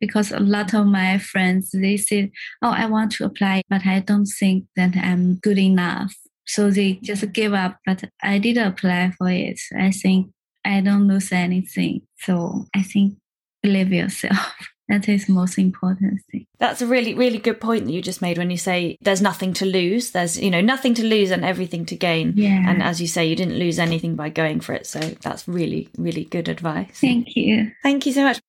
Because 0.00 0.32
a 0.32 0.40
lot 0.40 0.74
of 0.74 0.86
my 0.86 1.18
friends, 1.18 1.70
they 1.70 1.98
say, 1.98 2.32
Oh, 2.62 2.70
I 2.70 2.86
want 2.86 3.12
to 3.12 3.26
apply, 3.26 3.62
but 3.70 3.86
I 3.86 4.00
don't 4.00 4.26
think 4.26 4.64
that 4.74 4.96
I'm 4.96 5.36
good 5.36 5.58
enough. 5.58 6.16
So 6.48 6.70
they 6.70 6.94
just 7.02 7.30
give 7.32 7.54
up. 7.54 7.78
But 7.86 8.04
I 8.22 8.38
did 8.38 8.56
apply 8.56 9.12
for 9.16 9.28
it. 9.28 9.60
I 9.78 9.90
think 9.90 10.32
I 10.64 10.80
don't 10.80 11.06
lose 11.06 11.30
anything. 11.30 12.02
So 12.18 12.66
I 12.74 12.82
think 12.82 13.18
believe 13.62 13.92
yourself. 13.92 14.54
that 14.88 15.08
is 15.08 15.26
the 15.26 15.34
most 15.34 15.58
important 15.58 16.20
thing. 16.32 16.46
That's 16.58 16.80
a 16.80 16.86
really, 16.86 17.14
really 17.14 17.38
good 17.38 17.60
point 17.60 17.84
that 17.84 17.92
you 17.92 18.00
just 18.00 18.22
made 18.22 18.38
when 18.38 18.50
you 18.50 18.56
say 18.56 18.96
there's 19.02 19.20
nothing 19.20 19.52
to 19.54 19.66
lose. 19.66 20.12
There's, 20.12 20.38
you 20.38 20.50
know, 20.50 20.62
nothing 20.62 20.94
to 20.94 21.04
lose 21.04 21.30
and 21.30 21.44
everything 21.44 21.84
to 21.86 21.96
gain. 21.96 22.32
Yeah. 22.36 22.64
And 22.66 22.82
as 22.82 23.00
you 23.00 23.06
say, 23.06 23.26
you 23.26 23.36
didn't 23.36 23.58
lose 23.58 23.78
anything 23.78 24.16
by 24.16 24.30
going 24.30 24.60
for 24.60 24.72
it. 24.72 24.86
So 24.86 25.00
that's 25.00 25.46
really, 25.46 25.90
really 25.98 26.24
good 26.24 26.48
advice. 26.48 26.98
Thank 27.00 27.36
you. 27.36 27.70
Thank 27.82 28.06
you 28.06 28.12
so 28.12 28.22
much. 28.24 28.40